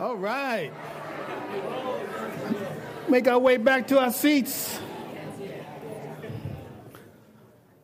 All 0.00 0.16
right. 0.16 0.72
Make 3.06 3.28
our 3.28 3.38
way 3.38 3.58
back 3.58 3.86
to 3.88 4.00
our 4.00 4.10
seats. 4.10 4.80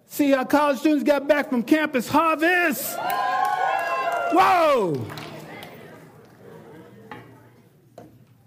See 0.06 0.30
how 0.30 0.44
college 0.44 0.79
students 0.79 1.04
got 1.04 1.29
back 1.29 1.50
from 1.50 1.62
campus 1.62 2.08
harvest. 2.08 2.96
Whoa! 4.32 5.06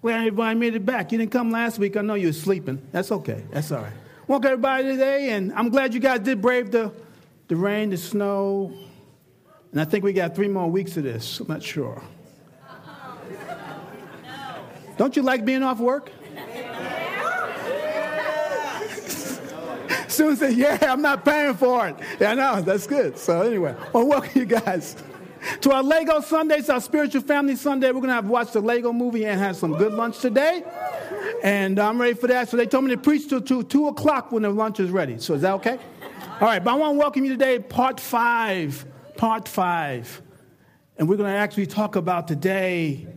Well, 0.01 0.17
everybody 0.17 0.57
made 0.57 0.73
it 0.73 0.83
back. 0.83 1.11
You 1.11 1.19
didn't 1.19 1.31
come 1.31 1.51
last 1.51 1.77
week. 1.77 1.95
I 1.95 2.01
know 2.01 2.15
you 2.15 2.27
were 2.27 2.33
sleeping. 2.33 2.81
That's 2.91 3.11
okay. 3.11 3.43
That's 3.51 3.71
all 3.71 3.83
right. 3.83 3.93
Welcome 4.25 4.47
everybody 4.47 4.85
today, 4.85 5.29
and 5.33 5.53
I'm 5.53 5.69
glad 5.69 5.93
you 5.93 5.99
guys 5.99 6.21
did 6.21 6.41
brave 6.41 6.71
the, 6.71 6.91
the 7.47 7.55
rain, 7.55 7.91
the 7.91 7.97
snow, 7.97 8.73
and 9.71 9.79
I 9.79 9.85
think 9.85 10.03
we 10.03 10.11
got 10.11 10.35
three 10.35 10.47
more 10.47 10.71
weeks 10.71 10.97
of 10.97 11.03
this. 11.03 11.39
I'm 11.39 11.47
not 11.47 11.61
sure. 11.61 12.01
Don't 14.99 15.15
you 15.15 15.21
like 15.21 15.45
being 15.45 15.63
off 15.63 15.79
work? 15.79 16.11
Soon 20.09 20.35
say, 20.35 20.51
yeah, 20.51 20.77
I'm 20.81 21.01
not 21.01 21.23
paying 21.23 21.53
for 21.53 21.87
it. 21.87 21.95
Yeah, 22.19 22.31
I 22.31 22.33
know, 22.35 22.61
that's 22.61 22.85
good. 22.85 23.17
So 23.17 23.41
anyway, 23.43 23.77
well, 23.93 24.05
welcome 24.05 24.31
you 24.37 24.43
guys 24.43 24.97
to 25.61 25.71
our 25.71 25.81
Lego 25.81 26.19
Sundays, 26.19 26.69
our 26.69 26.81
spiritual 26.81 27.21
family 27.21 27.55
Sunday. 27.55 27.87
We're 27.87 28.01
going 28.01 28.09
to 28.09 28.15
have 28.15 28.27
watched 28.27 28.51
the 28.51 28.59
Lego 28.59 28.91
movie 28.91 29.25
and 29.25 29.39
have 29.39 29.55
some 29.55 29.77
good 29.77 29.93
lunch 29.93 30.19
today. 30.19 30.65
And 31.43 31.79
I'm 31.79 32.01
ready 32.01 32.15
for 32.15 32.27
that. 32.27 32.49
So 32.49 32.57
they 32.57 32.65
told 32.65 32.83
me 32.83 32.91
to 32.91 32.97
preach 32.97 33.29
till 33.29 33.39
2, 33.39 33.63
2 33.63 33.87
o'clock 33.87 34.33
when 34.33 34.43
the 34.43 34.49
lunch 34.49 34.81
is 34.81 34.91
ready. 34.91 35.17
So 35.17 35.33
is 35.33 35.43
that 35.43 35.53
okay? 35.53 35.79
All 36.41 36.47
right, 36.49 36.61
but 36.61 36.71
I 36.71 36.73
want 36.73 36.95
to 36.95 36.99
welcome 36.99 37.23
you 37.23 37.31
today, 37.31 37.57
part 37.57 38.01
five. 38.01 38.85
Part 39.15 39.47
five. 39.47 40.21
And 40.97 41.07
we're 41.07 41.15
going 41.15 41.31
to 41.31 41.39
actually 41.39 41.67
talk 41.67 41.95
about 41.95 42.27
today 42.27 43.07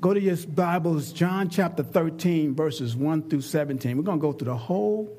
Go 0.00 0.14
to 0.14 0.20
your 0.20 0.36
Bibles, 0.36 1.12
John 1.12 1.50
chapter 1.50 1.82
13, 1.82 2.54
verses 2.54 2.96
1 2.96 3.28
through 3.28 3.42
17. 3.42 3.98
We're 3.98 4.02
going 4.02 4.18
to 4.18 4.22
go 4.22 4.32
through 4.32 4.46
the 4.46 4.56
whole 4.56 5.14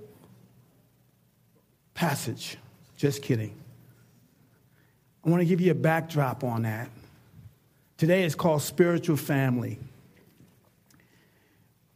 passage. 1.94 2.58
Just 2.98 3.22
kidding. 3.22 3.54
I 5.24 5.30
want 5.30 5.42
to 5.42 5.46
give 5.46 5.62
you 5.62 5.70
a 5.70 5.76
backdrop 5.76 6.44
on 6.44 6.64
that. 6.64 6.90
Today 7.98 8.24
is 8.24 8.34
called 8.34 8.64
Spiritual 8.64 9.18
Family. 9.18 9.78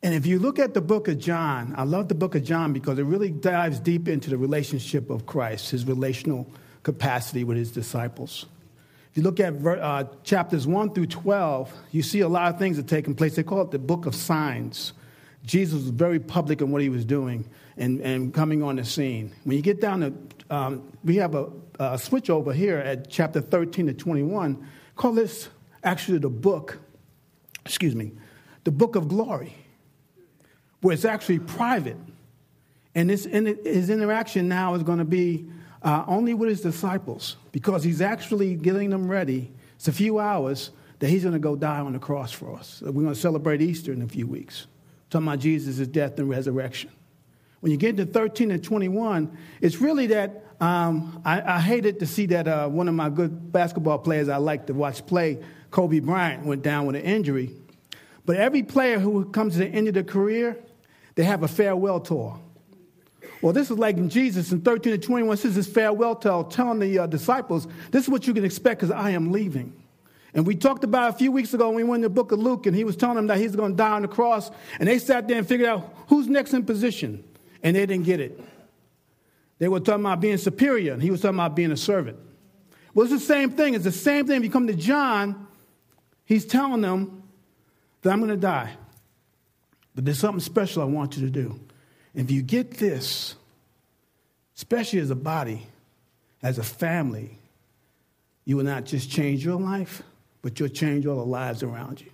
And 0.03 0.13
if 0.13 0.27
you 0.27 0.37
look 0.37 0.59
at 0.59 0.75
the 0.75 0.81
book 0.81 1.07
of 1.07 1.17
John, 1.17 1.73
I 1.75 1.85
love 1.85 2.07
the 2.07 2.13
book 2.13 2.35
of 2.35 2.43
John 2.43 2.71
because 2.71 2.99
it 2.99 3.03
really 3.03 3.31
dives 3.31 3.79
deep 3.79 4.07
into 4.07 4.29
the 4.29 4.37
relationship 4.37 5.09
of 5.09 5.25
Christ, 5.25 5.71
his 5.71 5.85
relational 5.85 6.47
capacity 6.83 7.43
with 7.43 7.57
his 7.57 7.71
disciples. 7.71 8.45
You 9.15 9.23
look 9.23 9.39
at 9.39 9.65
uh, 9.65 10.03
chapters 10.23 10.67
1 10.67 10.93
through 10.93 11.07
12, 11.07 11.73
you 11.91 12.03
see 12.03 12.19
a 12.19 12.27
lot 12.27 12.53
of 12.53 12.59
things 12.59 12.75
that 12.75 12.85
are 12.85 12.89
taking 12.89 13.15
place. 13.15 13.37
They 13.37 13.43
call 13.43 13.61
it 13.61 13.71
the 13.71 13.79
book 13.79 14.05
of 14.05 14.13
signs. 14.13 14.91
Jesus 15.45 15.75
was 15.75 15.89
very 15.89 16.19
public 16.19 16.61
in 16.61 16.69
what 16.69 16.81
he 16.81 16.89
was 16.89 17.05
doing 17.05 17.49
and, 17.77 18.01
and 18.01 18.33
coming 18.33 18.61
on 18.61 18.75
the 18.75 18.83
scene. 18.83 19.31
When 19.45 19.55
you 19.55 19.63
get 19.63 19.79
down 19.79 20.01
to, 20.01 20.13
um, 20.53 20.91
we 21.05 21.15
have 21.15 21.33
a, 21.33 21.49
a 21.79 21.97
switch 21.97 22.29
over 22.29 22.51
here 22.51 22.77
at 22.77 23.09
chapter 23.09 23.39
13 23.39 23.87
to 23.87 23.93
21. 23.93 24.67
Call 24.97 25.13
this 25.13 25.47
actually 25.81 26.17
the 26.17 26.29
book, 26.29 26.79
excuse 27.65 27.95
me, 27.95 28.11
the 28.65 28.71
book 28.71 28.97
of 28.97 29.07
glory, 29.07 29.55
where 30.81 30.93
it's 30.93 31.05
actually 31.05 31.39
private. 31.39 31.97
And 32.95 33.09
this, 33.09 33.23
his 33.23 33.89
interaction 33.89 34.49
now 34.49 34.73
is 34.73 34.83
going 34.83 34.99
to 34.99 35.05
be 35.05 35.45
uh, 35.85 36.03
only 36.07 36.33
with 36.33 36.49
his 36.49 36.61
disciples 36.61 37.37
because 37.51 37.83
he's 37.83 38.01
actually 38.01 38.55
getting 38.55 38.89
them 38.89 39.07
ready. 39.07 39.51
It's 39.75 39.87
a 39.87 39.93
few 39.93 40.19
hours 40.19 40.71
that 40.99 41.09
he's 41.09 41.21
going 41.21 41.33
to 41.33 41.39
go 41.39 41.55
die 41.55 41.79
on 41.79 41.93
the 41.93 41.99
cross 41.99 42.31
for 42.31 42.55
us. 42.55 42.81
We're 42.81 42.91
going 42.91 43.13
to 43.13 43.15
celebrate 43.15 43.61
Easter 43.61 43.93
in 43.93 44.01
a 44.01 44.07
few 44.07 44.25
weeks. 44.25 44.65
talking 45.11 45.27
about 45.27 45.39
Jesus' 45.39 45.87
death 45.87 46.17
and 46.17 46.27
resurrection. 46.27 46.89
When 47.59 47.71
you 47.71 47.77
get 47.77 47.97
to 47.97 48.05
13 48.05 48.51
and 48.51 48.63
21, 48.63 49.37
it's 49.61 49.79
really 49.79 50.07
that 50.07 50.43
um, 50.59 51.21
I, 51.23 51.55
I, 51.55 51.59
hated 51.59 51.99
to 51.99 52.07
see 52.07 52.27
that 52.27 52.47
uh, 52.47 52.69
one 52.69 52.87
of 52.87 52.95
my 52.95 53.09
good 53.09 53.51
basketball 53.51 53.99
players 53.99 54.29
I 54.29 54.37
like 54.37 54.67
to 54.67 54.73
watch 54.73 55.05
play, 55.05 55.43
Kobe 55.69 55.99
Bryant, 55.99 56.45
went 56.45 56.63
down 56.63 56.85
with 56.85 56.95
an 56.95 57.01
injury. 57.01 57.51
But 58.25 58.37
every 58.37 58.63
player 58.63 58.97
who 58.97 59.25
comes 59.25 59.53
to 59.53 59.59
the 59.59 59.67
end 59.67 59.89
of 59.89 59.95
their 59.95 60.03
career, 60.03 60.57
they 61.15 61.25
have 61.25 61.43
a 61.43 61.49
farewell 61.49 61.99
tour. 61.99 62.39
Well, 63.41 63.53
this 63.53 63.69
is 63.69 63.77
like 63.77 63.97
in 63.97 64.09
Jesus 64.09 64.51
in 64.51 64.61
13 64.61 64.93
to 64.93 64.97
21, 64.97 65.35
this 65.35 65.45
is 65.45 65.55
his 65.55 65.67
farewell 65.67 66.15
tale, 66.15 66.43
telling 66.43 66.79
the 66.79 66.99
uh, 66.99 67.07
disciples, 67.07 67.67
this 67.91 68.03
is 68.03 68.09
what 68.09 68.27
you 68.27 68.33
can 68.33 68.45
expect 68.45 68.81
because 68.81 68.91
I 68.91 69.11
am 69.11 69.31
leaving. 69.31 69.73
And 70.35 70.45
we 70.45 70.55
talked 70.55 70.83
about 70.83 71.11
a 71.11 71.13
few 71.13 71.31
weeks 71.31 71.53
ago 71.53 71.67
when 71.67 71.77
we 71.77 71.83
went 71.83 72.03
in 72.03 72.09
the 72.09 72.09
book 72.09 72.33
of 72.33 72.39
Luke, 72.39 72.65
and 72.65 72.75
he 72.75 72.83
was 72.83 72.97
telling 72.97 73.15
them 73.15 73.27
that 73.27 73.37
he's 73.37 73.55
going 73.55 73.71
to 73.71 73.77
die 73.77 73.91
on 73.91 74.01
the 74.01 74.09
cross. 74.09 74.51
And 74.79 74.87
they 74.87 74.99
sat 74.99 75.29
there 75.29 75.37
and 75.37 75.47
figured 75.47 75.69
out 75.69 75.95
who's 76.07 76.27
next 76.27 76.53
in 76.53 76.65
position. 76.65 77.23
And 77.63 77.75
they 77.75 77.85
didn't 77.85 78.05
get 78.05 78.19
it. 78.19 78.39
They 79.59 79.69
were 79.69 79.79
talking 79.79 80.03
about 80.03 80.19
being 80.19 80.37
superior, 80.37 80.91
and 80.91 81.01
he 81.01 81.09
was 81.09 81.21
talking 81.21 81.37
about 81.37 81.55
being 81.55 81.71
a 81.71 81.77
servant. 81.77 82.19
Well, 82.93 83.05
it's 83.05 83.13
the 83.13 83.19
same 83.19 83.51
thing. 83.51 83.75
It's 83.75 83.85
the 83.85 83.91
same 83.93 84.27
thing. 84.27 84.37
If 84.37 84.43
you 84.43 84.49
come 84.49 84.67
to 84.67 84.73
John, 84.73 85.47
he's 86.25 86.45
telling 86.45 86.81
them 86.81 87.23
that 88.01 88.11
I'm 88.11 88.19
going 88.19 88.29
to 88.29 88.37
die. 88.37 88.73
But 89.95 90.03
there's 90.03 90.19
something 90.19 90.41
special 90.41 90.81
I 90.81 90.85
want 90.85 91.15
you 91.15 91.25
to 91.25 91.31
do. 91.31 91.59
If 92.15 92.31
you 92.31 92.41
get 92.41 92.77
this, 92.77 93.35
especially 94.55 94.99
as 94.99 95.09
a 95.09 95.15
body, 95.15 95.67
as 96.41 96.57
a 96.57 96.63
family, 96.63 97.37
you 98.45 98.57
will 98.57 98.63
not 98.63 98.85
just 98.85 99.09
change 99.09 99.43
your 99.43 99.59
life, 99.59 100.01
but 100.41 100.59
you'll 100.59 100.69
change 100.69 101.05
all 101.05 101.17
the 101.17 101.25
lives 101.25 101.61
around 101.61 102.01
you. 102.01 102.09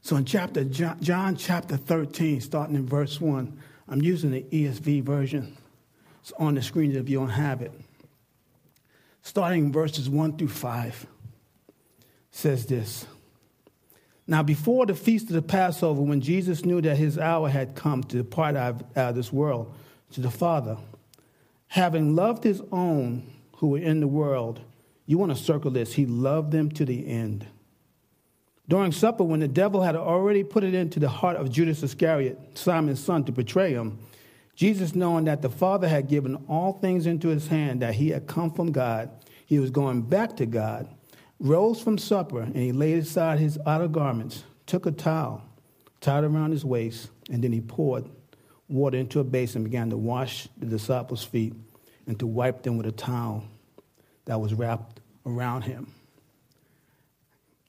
So 0.00 0.16
in 0.16 0.24
chapter 0.24 0.64
John, 0.64 1.36
chapter 1.36 1.76
13, 1.76 2.40
starting 2.40 2.76
in 2.76 2.86
verse 2.86 3.20
1, 3.20 3.60
I'm 3.88 4.00
using 4.00 4.30
the 4.30 4.42
ESV 4.42 5.02
version. 5.02 5.56
It's 6.20 6.32
on 6.38 6.54
the 6.54 6.62
screen 6.62 6.94
if 6.94 7.08
you 7.08 7.18
don't 7.18 7.28
have 7.28 7.60
it. 7.60 7.72
Starting 9.22 9.70
verses 9.70 10.08
1 10.08 10.38
through 10.38 10.48
5 10.48 11.06
says 12.30 12.64
this. 12.66 13.06
Now, 14.30 14.42
before 14.42 14.84
the 14.84 14.94
feast 14.94 15.28
of 15.28 15.32
the 15.32 15.42
Passover, 15.42 16.02
when 16.02 16.20
Jesus 16.20 16.62
knew 16.62 16.82
that 16.82 16.98
his 16.98 17.18
hour 17.18 17.48
had 17.48 17.74
come 17.74 18.02
to 18.04 18.18
depart 18.18 18.56
out 18.56 18.84
of 18.94 19.14
this 19.14 19.32
world 19.32 19.74
to 20.12 20.20
the 20.20 20.30
Father, 20.30 20.76
having 21.68 22.14
loved 22.14 22.44
his 22.44 22.60
own 22.70 23.32
who 23.56 23.68
were 23.68 23.78
in 23.78 24.00
the 24.00 24.06
world, 24.06 24.60
you 25.06 25.16
want 25.16 25.34
to 25.34 25.42
circle 25.42 25.70
this, 25.70 25.94
he 25.94 26.04
loved 26.04 26.52
them 26.52 26.70
to 26.72 26.84
the 26.84 27.08
end. 27.08 27.46
During 28.68 28.92
supper, 28.92 29.24
when 29.24 29.40
the 29.40 29.48
devil 29.48 29.80
had 29.80 29.96
already 29.96 30.44
put 30.44 30.62
it 30.62 30.74
into 30.74 31.00
the 31.00 31.08
heart 31.08 31.38
of 31.38 31.50
Judas 31.50 31.82
Iscariot, 31.82 32.38
Simon's 32.52 33.02
son, 33.02 33.24
to 33.24 33.32
betray 33.32 33.72
him, 33.72 33.98
Jesus, 34.54 34.94
knowing 34.94 35.24
that 35.24 35.40
the 35.40 35.48
Father 35.48 35.88
had 35.88 36.06
given 36.06 36.44
all 36.48 36.74
things 36.74 37.06
into 37.06 37.28
his 37.28 37.46
hand, 37.46 37.80
that 37.80 37.94
he 37.94 38.10
had 38.10 38.26
come 38.26 38.50
from 38.50 38.72
God, 38.72 39.08
he 39.46 39.58
was 39.58 39.70
going 39.70 40.02
back 40.02 40.36
to 40.36 40.44
God 40.44 40.86
rose 41.40 41.80
from 41.80 41.98
supper, 41.98 42.40
and 42.40 42.56
he 42.56 42.72
laid 42.72 42.98
aside 42.98 43.38
his 43.38 43.58
outer 43.66 43.88
garments, 43.88 44.44
took 44.66 44.86
a 44.86 44.90
towel, 44.90 45.42
tied 46.00 46.24
around 46.24 46.52
his 46.52 46.64
waist, 46.64 47.10
and 47.30 47.42
then 47.42 47.52
he 47.52 47.60
poured 47.60 48.08
water 48.68 48.98
into 48.98 49.20
a 49.20 49.24
basin 49.24 49.62
and 49.62 49.70
began 49.70 49.90
to 49.90 49.96
wash 49.96 50.48
the 50.58 50.66
disciples' 50.66 51.24
feet 51.24 51.54
and 52.06 52.18
to 52.18 52.26
wipe 52.26 52.62
them 52.62 52.76
with 52.76 52.86
a 52.86 52.92
towel 52.92 53.44
that 54.24 54.40
was 54.40 54.54
wrapped 54.54 55.00
around 55.24 55.62
him. 55.62 55.92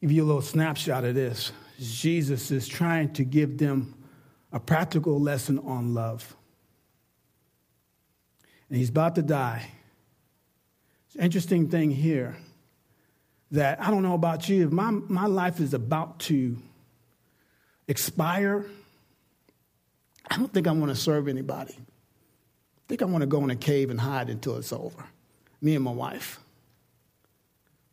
Give 0.02 0.12
you 0.12 0.24
a 0.24 0.26
little 0.26 0.42
snapshot 0.42 1.04
of 1.04 1.16
this. 1.16 1.52
Jesus 1.80 2.52
is 2.52 2.68
trying 2.68 3.14
to 3.14 3.24
give 3.24 3.58
them 3.58 3.96
a 4.52 4.60
practical 4.60 5.20
lesson 5.20 5.60
on 5.60 5.94
love. 5.94 6.36
And 8.70 8.78
he's 8.78 8.90
about 8.90 9.16
to 9.16 9.22
die. 9.22 9.70
It's 11.08 11.16
an 11.16 11.22
interesting 11.22 11.70
thing 11.70 11.92
here 11.92 12.38
that 13.52 13.82
I 13.82 13.90
don't 13.90 14.04
know 14.04 14.14
about 14.14 14.48
you, 14.48 14.66
if 14.66 14.72
my, 14.72 14.92
my 14.92 15.26
life 15.26 15.60
is 15.60 15.74
about 15.74 16.20
to 16.22 16.58
expire, 17.88 18.66
I 20.30 20.38
don't 20.38 20.54
think 20.54 20.68
I 20.68 20.72
want 20.72 20.90
to 20.90 20.96
serve 20.96 21.28
anybody. 21.28 21.74
I 21.78 22.82
think 22.88 23.02
I 23.02 23.06
want 23.06 23.22
to 23.22 23.28
go 23.28 23.44
in 23.44 23.50
a 23.50 23.56
cave 23.56 23.90
and 23.90 24.00
hide 24.00 24.30
until 24.30 24.58
it's 24.58 24.72
over, 24.72 25.06
me 25.62 25.76
and 25.76 25.84
my 25.84 25.92
wife. 25.92 26.40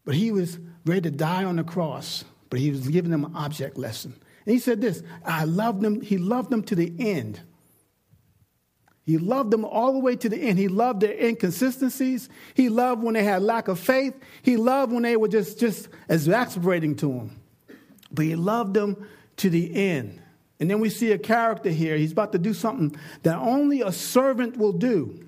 But 0.05 0.15
he 0.15 0.31
was 0.31 0.59
ready 0.85 1.03
to 1.03 1.11
die 1.11 1.45
on 1.45 1.57
the 1.57 1.65
cross, 1.65 2.25
but 2.51 2.61
he 2.61 2.71
was 2.71 2.89
giving 2.89 3.11
them 3.11 3.25
an 3.25 3.35
object 3.35 3.77
lesson. 3.77 4.15
And 4.45 4.53
he 4.53 4.59
said 4.59 4.81
this 4.81 5.03
I 5.25 5.45
loved 5.45 5.81
them, 5.81 6.01
he 6.01 6.19
loved 6.19 6.51
them 6.51 6.63
to 6.65 6.75
the 6.75 6.93
end. 6.99 7.41
He 9.07 9.19
loved 9.19 9.53
them 9.53 9.65
all 9.65 9.93
the 9.93 10.01
way 10.01 10.17
to 10.17 10.29
the 10.29 10.37
end. 10.37 10.59
He 10.59 10.67
loved 10.67 11.01
their 11.01 11.13
inconsistencies. 11.13 12.29
He 12.55 12.69
loved 12.69 13.05
when 13.05 13.15
they 13.15 13.23
had 13.23 13.41
lack 13.41 13.69
of 13.69 13.79
faith. 13.79 14.15
He 14.43 14.57
loved 14.57 14.93
when 14.93 15.05
they 15.05 15.17
were 15.17 15.29
just, 15.29 15.61
just 15.61 15.89
exasperating 16.09 16.97
to 16.97 17.13
him. 17.13 17.41
But 18.11 18.25
he 18.25 18.35
loved 18.35 18.75
them 18.75 19.07
to 19.37 19.49
the 19.49 19.73
end. 19.93 20.21
And 20.59 20.69
then 20.69 20.81
we 20.81 20.91
see 20.91 21.13
a 21.13 21.19
character 21.19 21.71
here. 21.71 21.97
He's 21.97 22.11
about 22.11 22.33
to 22.33 22.39
do 22.39 22.53
something 22.53 22.99
that 23.23 23.39
only 23.39 23.81
a 23.81 23.93
servant 23.93 24.57
will 24.57 24.73
do. 24.73 25.25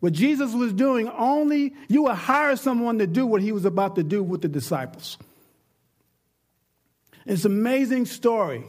What 0.00 0.12
Jesus 0.12 0.52
was 0.52 0.72
doing, 0.72 1.08
only 1.08 1.72
you 1.88 2.02
would 2.02 2.16
hire 2.16 2.56
someone 2.56 2.98
to 2.98 3.06
do 3.06 3.26
what 3.26 3.42
he 3.42 3.52
was 3.52 3.64
about 3.64 3.94
to 3.94 4.02
do 4.02 4.24
with 4.24 4.42
the 4.42 4.48
disciples. 4.48 5.18
It's 7.26 7.44
an 7.44 7.52
amazing 7.52 8.06
story 8.06 8.64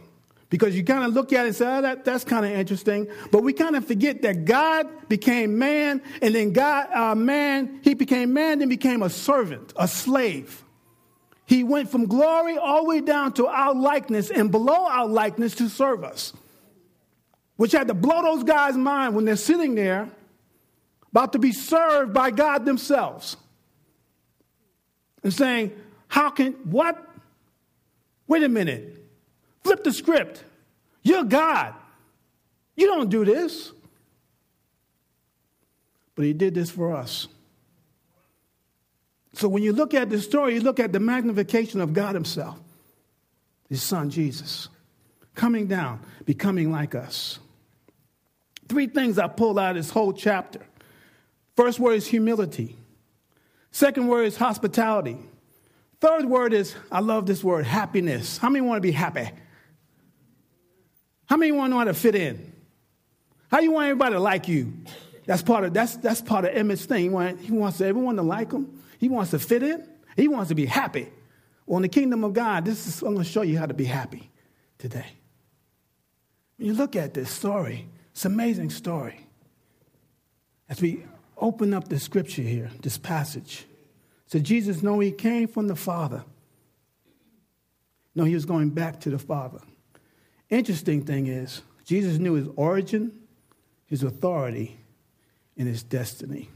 because 0.49 0.75
you 0.75 0.83
kind 0.83 1.03
of 1.03 1.13
look 1.13 1.33
at 1.33 1.45
it 1.45 1.47
and 1.47 1.55
say, 1.55 1.65
oh, 1.65 1.81
that, 1.81 2.05
that's 2.05 2.23
kind 2.23 2.45
of 2.45 2.51
interesting. 2.51 3.07
But 3.31 3.43
we 3.43 3.53
kind 3.53 3.75
of 3.75 3.85
forget 3.85 4.21
that 4.21 4.45
God 4.45 4.87
became 5.09 5.57
man, 5.57 6.01
and 6.21 6.35
then 6.35 6.53
God, 6.53 6.91
uh, 6.93 7.15
man, 7.15 7.79
he 7.83 7.93
became 7.93 8.33
man, 8.33 8.59
then 8.59 8.69
became 8.69 9.01
a 9.01 9.09
servant, 9.09 9.73
a 9.75 9.87
slave. 9.87 10.63
He 11.45 11.63
went 11.63 11.89
from 11.89 12.05
glory 12.05 12.57
all 12.57 12.83
the 12.83 12.89
way 12.89 13.01
down 13.01 13.33
to 13.33 13.47
our 13.47 13.73
likeness 13.73 14.31
and 14.31 14.51
below 14.51 14.87
our 14.87 15.07
likeness 15.07 15.55
to 15.55 15.69
serve 15.69 16.03
us, 16.03 16.33
which 17.55 17.71
had 17.71 17.87
to 17.87 17.93
blow 17.93 18.21
those 18.21 18.43
guys' 18.43 18.75
mind 18.75 19.15
when 19.15 19.25
they're 19.25 19.35
sitting 19.35 19.75
there 19.75 20.09
about 21.11 21.33
to 21.33 21.39
be 21.39 21.51
served 21.51 22.13
by 22.13 22.31
God 22.31 22.65
themselves 22.65 23.37
and 25.23 25.33
saying, 25.33 25.71
How 26.07 26.29
can, 26.29 26.53
what? 26.63 27.01
Wait 28.27 28.43
a 28.43 28.49
minute. 28.49 29.04
Flip 29.65 29.83
the 29.83 29.91
script. 29.91 30.43
You're 31.01 31.23
God. 31.23 31.73
You 32.75 32.85
don't 32.85 33.09
do 33.09 33.25
this. 33.25 33.71
But 36.13 36.25
He 36.25 36.33
did 36.33 36.53
this 36.53 36.69
for 36.69 36.95
us. 36.95 37.27
So 39.33 39.47
when 39.47 39.63
you 39.63 39.73
look 39.73 39.95
at 39.95 40.11
the 40.11 40.21
story, 40.21 40.53
you 40.53 40.61
look 40.61 40.79
at 40.79 40.93
the 40.93 40.99
magnification 40.99 41.81
of 41.81 41.93
God 41.93 42.13
Himself, 42.13 42.59
His 43.67 43.81
Son 43.81 44.11
Jesus, 44.11 44.69
coming 45.33 45.65
down, 45.65 45.99
becoming 46.25 46.71
like 46.71 46.93
us. 46.93 47.39
Three 48.69 48.85
things 48.85 49.17
I 49.17 49.27
pull 49.27 49.57
out 49.57 49.71
of 49.71 49.77
this 49.77 49.89
whole 49.89 50.13
chapter. 50.13 50.61
First 51.55 51.79
word 51.79 51.93
is 51.93 52.05
humility. 52.05 52.75
Second 53.71 54.09
word 54.09 54.25
is 54.25 54.37
hospitality. 54.37 55.17
Third 56.01 56.25
word 56.25 56.53
is, 56.53 56.75
I 56.91 56.99
love 56.99 57.25
this 57.25 57.43
word, 57.43 57.65
happiness. 57.65 58.37
How 58.37 58.49
many 58.49 58.61
want 58.61 58.77
to 58.77 58.81
be 58.81 58.91
happy? 58.91 59.31
How 61.27 61.37
many 61.37 61.51
want 61.51 61.69
to 61.69 61.71
know 61.71 61.79
how 61.79 61.85
to 61.85 61.93
fit 61.93 62.15
in? 62.15 62.53
How 63.49 63.59
you 63.59 63.71
want 63.71 63.87
everybody 63.87 64.13
to 64.13 64.19
like 64.19 64.47
you? 64.47 64.73
That's 65.25 65.41
part 65.41 65.63
of 65.63 65.73
that's 65.73 65.97
that's 65.97 66.21
part 66.21 66.45
of 66.45 66.51
Emmet's 66.51 66.85
thing. 66.85 67.11
He, 67.11 67.45
he 67.45 67.51
wants 67.51 67.81
everyone 67.81 68.15
to 68.17 68.21
like 68.21 68.51
him. 68.51 68.81
He 68.99 69.09
wants 69.09 69.31
to 69.31 69.39
fit 69.39 69.63
in. 69.63 69.87
He 70.15 70.27
wants 70.27 70.49
to 70.49 70.55
be 70.55 70.65
happy. 70.65 71.09
Well, 71.65 71.77
in 71.77 71.81
the 71.81 71.89
kingdom 71.89 72.23
of 72.23 72.33
God, 72.33 72.65
this 72.65 72.85
is 72.87 73.01
I'm 73.01 73.13
going 73.13 73.25
to 73.25 73.31
show 73.31 73.41
you 73.41 73.57
how 73.57 73.65
to 73.65 73.73
be 73.73 73.85
happy 73.85 74.29
today. 74.77 75.05
When 76.57 76.67
you 76.67 76.73
look 76.73 76.95
at 76.95 77.13
this 77.13 77.29
story, 77.29 77.87
it's 78.11 78.25
an 78.25 78.33
amazing 78.33 78.69
story. 78.69 79.19
As 80.69 80.81
we 80.81 81.05
open 81.37 81.73
up 81.73 81.87
the 81.87 81.99
scripture 81.99 82.41
here, 82.41 82.71
this 82.81 82.97
passage, 82.97 83.65
so 84.27 84.39
Jesus 84.39 84.81
know 84.81 84.99
he 84.99 85.11
came 85.11 85.47
from 85.47 85.67
the 85.67 85.75
Father. 85.75 86.23
No, 88.15 88.23
he 88.23 88.33
was 88.33 88.45
going 88.45 88.69
back 88.69 89.01
to 89.01 89.09
the 89.09 89.19
Father. 89.19 89.59
Interesting 90.49 91.03
thing 91.03 91.27
is, 91.27 91.61
Jesus 91.85 92.17
knew 92.17 92.33
his 92.33 92.47
origin, 92.55 93.11
his 93.85 94.03
authority, 94.03 94.77
and 95.57 95.67
his 95.67 95.83
destiny. 95.83 96.49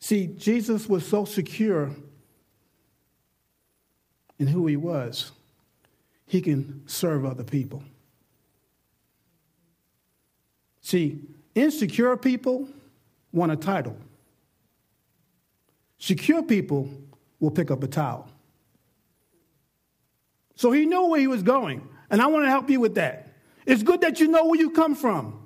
See, 0.00 0.28
Jesus 0.28 0.88
was 0.88 1.06
so 1.06 1.24
secure 1.24 1.90
in 4.38 4.46
who 4.46 4.66
he 4.66 4.76
was, 4.76 5.32
he 6.26 6.40
can 6.40 6.82
serve 6.86 7.24
other 7.24 7.42
people. 7.42 7.82
See, 10.80 11.20
insecure 11.54 12.16
people 12.16 12.68
want 13.32 13.52
a 13.52 13.56
title. 13.56 13.96
Secure 15.98 16.42
people 16.42 16.88
will 17.40 17.50
pick 17.50 17.70
up 17.70 17.82
a 17.82 17.88
towel. 17.88 18.28
So 20.54 20.70
he 20.70 20.86
knew 20.86 21.08
where 21.08 21.20
he 21.20 21.26
was 21.26 21.42
going, 21.42 21.86
and 22.10 22.22
I 22.22 22.26
want 22.26 22.44
to 22.44 22.50
help 22.50 22.70
you 22.70 22.80
with 22.80 22.94
that. 22.96 23.32
It's 23.66 23.82
good 23.82 24.00
that 24.00 24.20
you 24.20 24.28
know 24.28 24.46
where 24.46 24.58
you 24.58 24.70
come 24.70 24.94
from. 24.94 25.38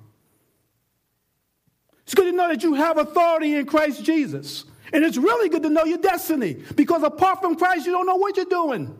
It's 2.03 2.13
good 2.13 2.25
to 2.25 2.31
know 2.31 2.49
that 2.49 2.63
you 2.63 2.73
have 2.75 2.97
authority 2.97 3.55
in 3.55 3.65
Christ 3.65 4.03
Jesus. 4.03 4.65
And 4.91 5.03
it's 5.03 5.17
really 5.17 5.49
good 5.49 5.63
to 5.63 5.69
know 5.69 5.85
your 5.85 5.97
destiny 5.97 6.61
because 6.75 7.03
apart 7.03 7.41
from 7.41 7.55
Christ, 7.55 7.85
you 7.85 7.91
don't 7.91 8.05
know 8.05 8.15
what 8.15 8.37
you're 8.37 8.45
doing. 8.45 8.97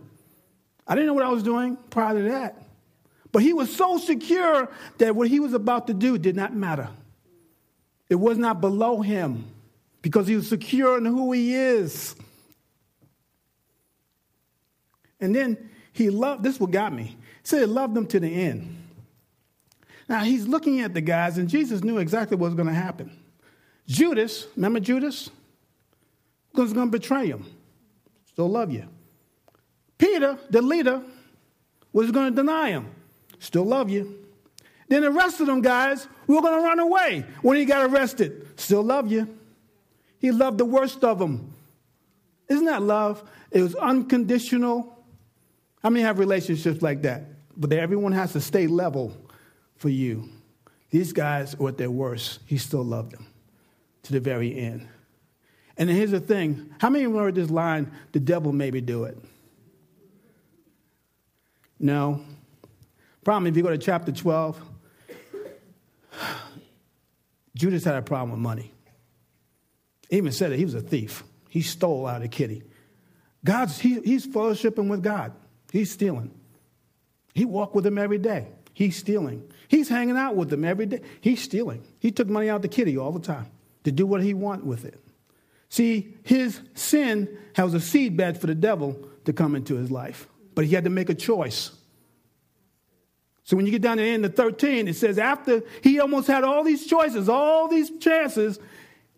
I 0.87 0.95
didn't 0.95 1.07
know 1.07 1.13
what 1.13 1.23
I 1.23 1.29
was 1.29 1.43
doing 1.43 1.77
prior 1.89 2.15
to 2.15 2.29
that. 2.29 2.61
But 3.31 3.41
he 3.41 3.53
was 3.53 3.73
so 3.75 3.97
secure 3.97 4.69
that 4.97 5.15
what 5.15 5.27
he 5.27 5.39
was 5.39 5.53
about 5.53 5.87
to 5.87 5.93
do 5.93 6.17
did 6.17 6.35
not 6.35 6.53
matter. 6.53 6.89
It 8.09 8.15
was 8.15 8.37
not 8.37 8.61
below 8.61 9.01
him 9.01 9.45
because 10.01 10.27
he 10.27 10.35
was 10.35 10.47
secure 10.47 10.97
in 10.97 11.05
who 11.05 11.31
he 11.31 11.55
is. 11.55 12.15
And 15.19 15.33
then 15.33 15.69
he 15.93 16.09
loved, 16.09 16.43
this 16.43 16.55
is 16.55 16.59
what 16.59 16.71
got 16.71 16.93
me. 16.93 17.15
Said 17.43 17.59
he 17.59 17.65
loved 17.65 17.93
them 17.93 18.07
to 18.07 18.19
the 18.19 18.33
end. 18.33 18.77
Now 20.07 20.23
he's 20.23 20.47
looking 20.47 20.81
at 20.81 20.93
the 20.93 21.01
guys, 21.01 21.37
and 21.37 21.49
Jesus 21.49 21.83
knew 21.83 21.97
exactly 21.97 22.37
what 22.37 22.47
was 22.47 22.55
going 22.55 22.67
to 22.67 22.73
happen. 22.73 23.11
Judas, 23.87 24.47
remember 24.55 24.79
Judas? 24.79 25.29
Was 26.53 26.71
going 26.71 26.91
to 26.91 26.91
betray 26.91 27.27
him. 27.27 27.45
Still 28.27 28.49
love 28.49 28.71
you. 28.71 28.87
Peter, 29.97 30.37
the 30.49 30.61
leader, 30.61 31.01
was 31.91 32.11
going 32.11 32.31
to 32.31 32.35
deny 32.35 32.69
him. 32.69 32.89
Still 33.39 33.65
love 33.65 33.89
you. 33.89 34.19
Then 34.87 35.01
the 35.01 35.11
rest 35.11 35.39
of 35.39 35.47
them 35.47 35.61
guys 35.61 36.07
were 36.27 36.41
going 36.41 36.61
to 36.61 36.67
run 36.67 36.79
away 36.79 37.25
when 37.41 37.57
he 37.57 37.65
got 37.65 37.89
arrested. 37.89 38.47
Still 38.59 38.83
love 38.83 39.11
you. 39.11 39.37
He 40.19 40.31
loved 40.31 40.57
the 40.57 40.65
worst 40.65 41.03
of 41.03 41.19
them. 41.19 41.53
Isn't 42.47 42.65
that 42.65 42.81
love? 42.81 43.23
It 43.51 43.61
was 43.61 43.75
unconditional. 43.75 44.95
How 45.81 45.89
many 45.89 46.03
have 46.03 46.19
relationships 46.19 46.81
like 46.81 47.01
that? 47.01 47.23
But 47.55 47.73
everyone 47.73 48.11
has 48.13 48.33
to 48.33 48.41
stay 48.41 48.67
level 48.67 49.15
for 49.77 49.89
you. 49.89 50.29
These 50.89 51.13
guys 51.13 51.57
were 51.57 51.69
at 51.69 51.77
their 51.77 51.91
worst. 51.91 52.39
He 52.45 52.57
still 52.57 52.83
loved 52.83 53.13
them 53.13 53.27
to 54.03 54.11
the 54.11 54.19
very 54.19 54.55
end. 54.55 54.87
And 55.77 55.89
here's 55.89 56.11
the 56.11 56.19
thing 56.19 56.73
how 56.79 56.89
many 56.89 57.05
heard 57.05 57.35
this 57.35 57.49
line, 57.49 57.91
the 58.11 58.19
devil 58.19 58.51
maybe 58.51 58.81
do 58.81 59.05
it? 59.05 59.17
No. 61.79 62.23
Problem 63.23 63.47
if 63.47 63.57
you 63.57 63.63
go 63.63 63.69
to 63.69 63.77
chapter 63.77 64.11
12, 64.11 64.61
Judas 67.55 67.83
had 67.83 67.95
a 67.95 68.01
problem 68.01 68.31
with 68.31 68.39
money. 68.39 68.71
He 70.09 70.17
even 70.17 70.31
said 70.31 70.51
it, 70.51 70.57
he 70.57 70.65
was 70.65 70.75
a 70.75 70.81
thief. 70.81 71.23
He 71.49 71.61
stole 71.61 72.05
out 72.05 72.23
of 72.23 72.31
kitty. 72.31 72.63
God's 73.43 73.79
he, 73.79 73.99
he's 74.01 74.25
fellowshipping 74.27 74.87
with 74.87 75.03
God. 75.03 75.33
He's 75.71 75.91
stealing. 75.91 76.31
He 77.33 77.45
walked 77.45 77.75
with 77.75 77.85
him 77.85 77.97
every 77.97 78.17
day. 78.17 78.47
He's 78.73 78.95
stealing. 78.95 79.51
He's 79.67 79.89
hanging 79.89 80.17
out 80.17 80.35
with 80.35 80.49
them 80.49 80.63
every 80.63 80.85
day. 80.85 81.01
He's 81.21 81.41
stealing. 81.41 81.83
He 81.99 82.11
took 82.11 82.27
money 82.27 82.49
out 82.49 82.61
the 82.61 82.67
kitty 82.67 82.97
all 82.97 83.11
the 83.11 83.19
time 83.19 83.47
to 83.83 83.91
do 83.91 84.05
what 84.05 84.21
he 84.23 84.33
want 84.33 84.65
with 84.65 84.85
it. 84.85 84.99
See, 85.69 86.15
his 86.23 86.59
sin 86.75 87.37
was 87.57 87.73
a 87.73 87.77
seedbed 87.77 88.37
for 88.37 88.47
the 88.47 88.55
devil 88.55 89.07
to 89.25 89.33
come 89.33 89.55
into 89.55 89.75
his 89.75 89.89
life. 89.89 90.27
But 90.55 90.65
he 90.65 90.75
had 90.75 90.83
to 90.83 90.89
make 90.89 91.09
a 91.09 91.15
choice. 91.15 91.71
So 93.43 93.57
when 93.57 93.65
you 93.65 93.71
get 93.71 93.81
down 93.81 93.97
to 93.97 94.03
the 94.03 94.09
end 94.09 94.25
of 94.25 94.35
13, 94.35 94.87
it 94.87 94.95
says 94.95 95.17
after 95.17 95.63
he 95.81 95.99
almost 95.99 96.27
had 96.27 96.43
all 96.43 96.63
these 96.63 96.85
choices, 96.85 97.27
all 97.27 97.67
these 97.67 97.91
chances, 97.97 98.59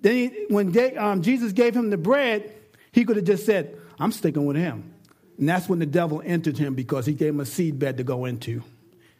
then 0.02 0.16
he, 0.16 0.46
when 0.50 0.72
they, 0.72 0.96
um, 0.96 1.22
Jesus 1.22 1.52
gave 1.52 1.76
him 1.76 1.90
the 1.90 1.98
bread, 1.98 2.52
he 2.92 3.06
could 3.06 3.18
have 3.18 3.26
just 3.26 3.46
said, 3.46 3.78
I'm 4.00 4.12
sticking 4.12 4.46
with 4.46 4.56
him. 4.56 4.95
And 5.38 5.50
that's 5.50 5.68
when 5.68 5.80
the 5.80 5.86
devil 5.86 6.22
entered 6.25 6.58
him 6.58 6.75
because 6.75 7.06
he 7.06 7.13
gave 7.13 7.30
him 7.30 7.39
a 7.39 7.44
seedbed 7.44 7.98
to 7.98 8.04
go 8.04 8.25
into. 8.25 8.63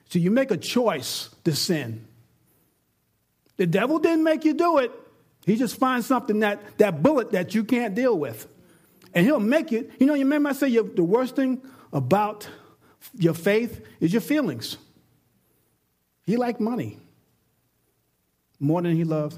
So 0.10 0.20
you 0.20 0.32
make 0.32 0.52
a 0.52 0.58
choice 0.58 1.30
to 1.44 1.56
sin. 1.56 2.08
The 3.58 3.68
devil 3.68 4.00
didn't 4.00 4.24
make 4.24 4.46
you 4.46 4.54
do 4.54 4.78
it. 4.78 4.92
He 5.46 5.56
just 5.56 5.78
finds 5.78 6.06
something 6.06 6.40
that, 6.40 6.78
that 6.78 7.04
bullet 7.04 7.32
that 7.32 7.54
you 7.54 7.64
can't 7.64 7.96
deal 7.96 8.18
with. 8.18 8.48
And 9.14 9.26
he'll 9.26 9.40
make 9.40 9.72
it. 9.72 9.92
You 10.00 10.08
know, 10.08 10.14
you 10.14 10.26
remember 10.26 10.50
I 10.50 10.54
said 10.54 10.72
the 10.96 11.04
worst 11.04 11.36
thing 11.36 11.62
about 11.94 12.48
your 13.14 13.34
faith 13.34 13.86
is 14.00 14.12
your 14.12 14.22
feelings. 14.22 14.78
He 16.26 16.38
liked 16.38 16.60
money 16.60 16.98
more 18.60 18.82
than 18.82 18.96
he 18.96 19.04
loved 19.04 19.38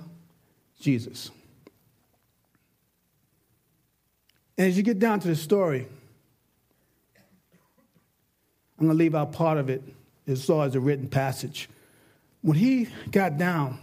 Jesus. 0.79 1.31
And 4.57 4.67
as 4.67 4.77
you 4.77 4.83
get 4.83 4.97
down 4.97 5.19
to 5.19 5.27
the 5.27 5.35
story, 5.35 5.87
I'm 8.79 8.87
going 8.87 8.97
to 8.97 9.03
leave 9.03 9.15
out 9.15 9.31
part 9.31 9.57
of 9.57 9.69
it 9.69 9.83
as 10.27 10.45
far 10.45 10.65
as 10.65 10.75
a 10.75 10.79
written 10.79 11.07
passage. 11.07 11.69
When 12.41 12.57
he 12.57 12.87
got 13.11 13.37
down 13.37 13.79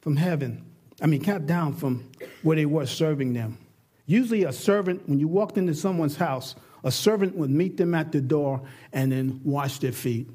from 0.00 0.16
heaven, 0.16 0.64
I 1.00 1.06
mean, 1.06 1.22
got 1.22 1.46
down 1.46 1.74
from 1.74 2.10
where 2.42 2.56
they 2.56 2.66
were 2.66 2.86
serving 2.86 3.32
them, 3.32 3.58
usually 4.06 4.44
a 4.44 4.52
servant, 4.52 5.08
when 5.08 5.18
you 5.18 5.28
walked 5.28 5.56
into 5.56 5.74
someone's 5.74 6.16
house, 6.16 6.54
a 6.84 6.90
servant 6.90 7.36
would 7.36 7.50
meet 7.50 7.76
them 7.76 7.94
at 7.94 8.12
the 8.12 8.20
door 8.20 8.62
and 8.92 9.12
then 9.12 9.40
wash 9.44 9.78
their 9.78 9.92
feet. 9.92 10.28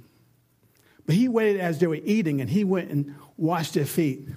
But 1.06 1.16
he 1.16 1.28
waited 1.28 1.62
as 1.62 1.80
they 1.80 1.88
were 1.88 2.00
eating 2.04 2.42
and 2.42 2.50
he 2.50 2.64
went 2.64 2.90
and 2.90 3.16
washed 3.38 3.76
their 3.76 3.86
feet. 3.86 4.28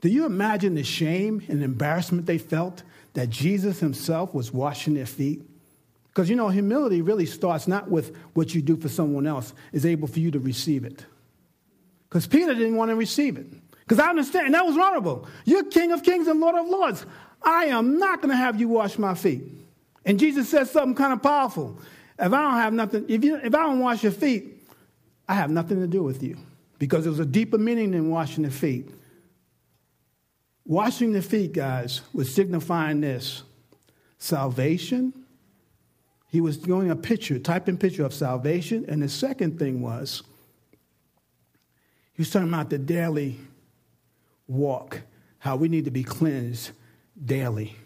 Do 0.00 0.08
you 0.08 0.26
imagine 0.26 0.74
the 0.74 0.82
shame 0.82 1.42
and 1.48 1.62
embarrassment 1.62 2.26
they 2.26 2.38
felt 2.38 2.82
that 3.14 3.30
Jesus 3.30 3.80
himself 3.80 4.34
was 4.34 4.52
washing 4.52 4.94
their 4.94 5.06
feet? 5.06 5.42
Because 6.12 6.28
you 6.28 6.36
know, 6.36 6.50
humility 6.50 7.00
really 7.00 7.24
starts 7.24 7.66
not 7.66 7.90
with 7.90 8.14
what 8.34 8.54
you 8.54 8.60
do 8.60 8.76
for 8.76 8.90
someone 8.90 9.26
else, 9.26 9.54
is 9.72 9.86
able 9.86 10.06
for 10.06 10.18
you 10.20 10.30
to 10.30 10.38
receive 10.38 10.84
it. 10.84 11.06
Because 12.08 12.26
Peter 12.26 12.52
didn't 12.52 12.76
want 12.76 12.90
to 12.90 12.96
receive 12.96 13.38
it. 13.38 13.46
Because 13.80 13.98
I 13.98 14.10
understand, 14.10 14.46
and 14.46 14.54
that 14.54 14.66
was 14.66 14.76
honorable. 14.76 15.26
You're 15.46 15.64
King 15.64 15.90
of 15.92 16.02
Kings 16.02 16.28
and 16.28 16.38
Lord 16.38 16.54
of 16.54 16.68
Lords. 16.68 17.06
I 17.42 17.66
am 17.66 17.98
not 17.98 18.20
going 18.20 18.30
to 18.30 18.36
have 18.36 18.60
you 18.60 18.68
wash 18.68 18.98
my 18.98 19.14
feet. 19.14 19.42
And 20.04 20.18
Jesus 20.18 20.50
said 20.50 20.68
something 20.68 20.94
kind 20.94 21.14
of 21.14 21.22
powerful. 21.22 21.78
If 22.18 22.30
I 22.32 22.42
don't 22.42 22.54
have 22.54 22.72
nothing, 22.74 23.06
if, 23.08 23.24
you, 23.24 23.36
if 23.36 23.54
I 23.54 23.62
don't 23.62 23.80
wash 23.80 24.02
your 24.02 24.12
feet, 24.12 24.68
I 25.26 25.34
have 25.34 25.50
nothing 25.50 25.80
to 25.80 25.86
do 25.86 26.02
with 26.02 26.22
you. 26.22 26.36
Because 26.78 27.04
there 27.04 27.10
was 27.10 27.20
a 27.20 27.26
deeper 27.26 27.56
meaning 27.56 27.92
than 27.92 28.10
washing 28.10 28.44
the 28.44 28.50
feet. 28.50 28.90
Washing 30.66 31.12
the 31.12 31.22
feet, 31.22 31.54
guys, 31.54 32.02
was 32.12 32.32
signifying 32.32 33.00
this 33.00 33.42
salvation. 34.18 35.12
He 36.32 36.40
was 36.40 36.56
doing 36.56 36.90
a 36.90 36.96
picture, 36.96 37.38
typing 37.38 37.76
picture 37.76 38.06
of 38.06 38.14
salvation. 38.14 38.86
And 38.88 39.02
the 39.02 39.08
second 39.10 39.58
thing 39.58 39.82
was, 39.82 40.22
he 42.14 42.22
was 42.22 42.30
talking 42.30 42.48
about 42.48 42.70
the 42.70 42.78
daily 42.78 43.36
walk, 44.48 45.02
how 45.40 45.56
we 45.56 45.68
need 45.68 45.84
to 45.84 45.90
be 45.90 46.02
cleansed 46.02 46.70
daily 47.22 47.76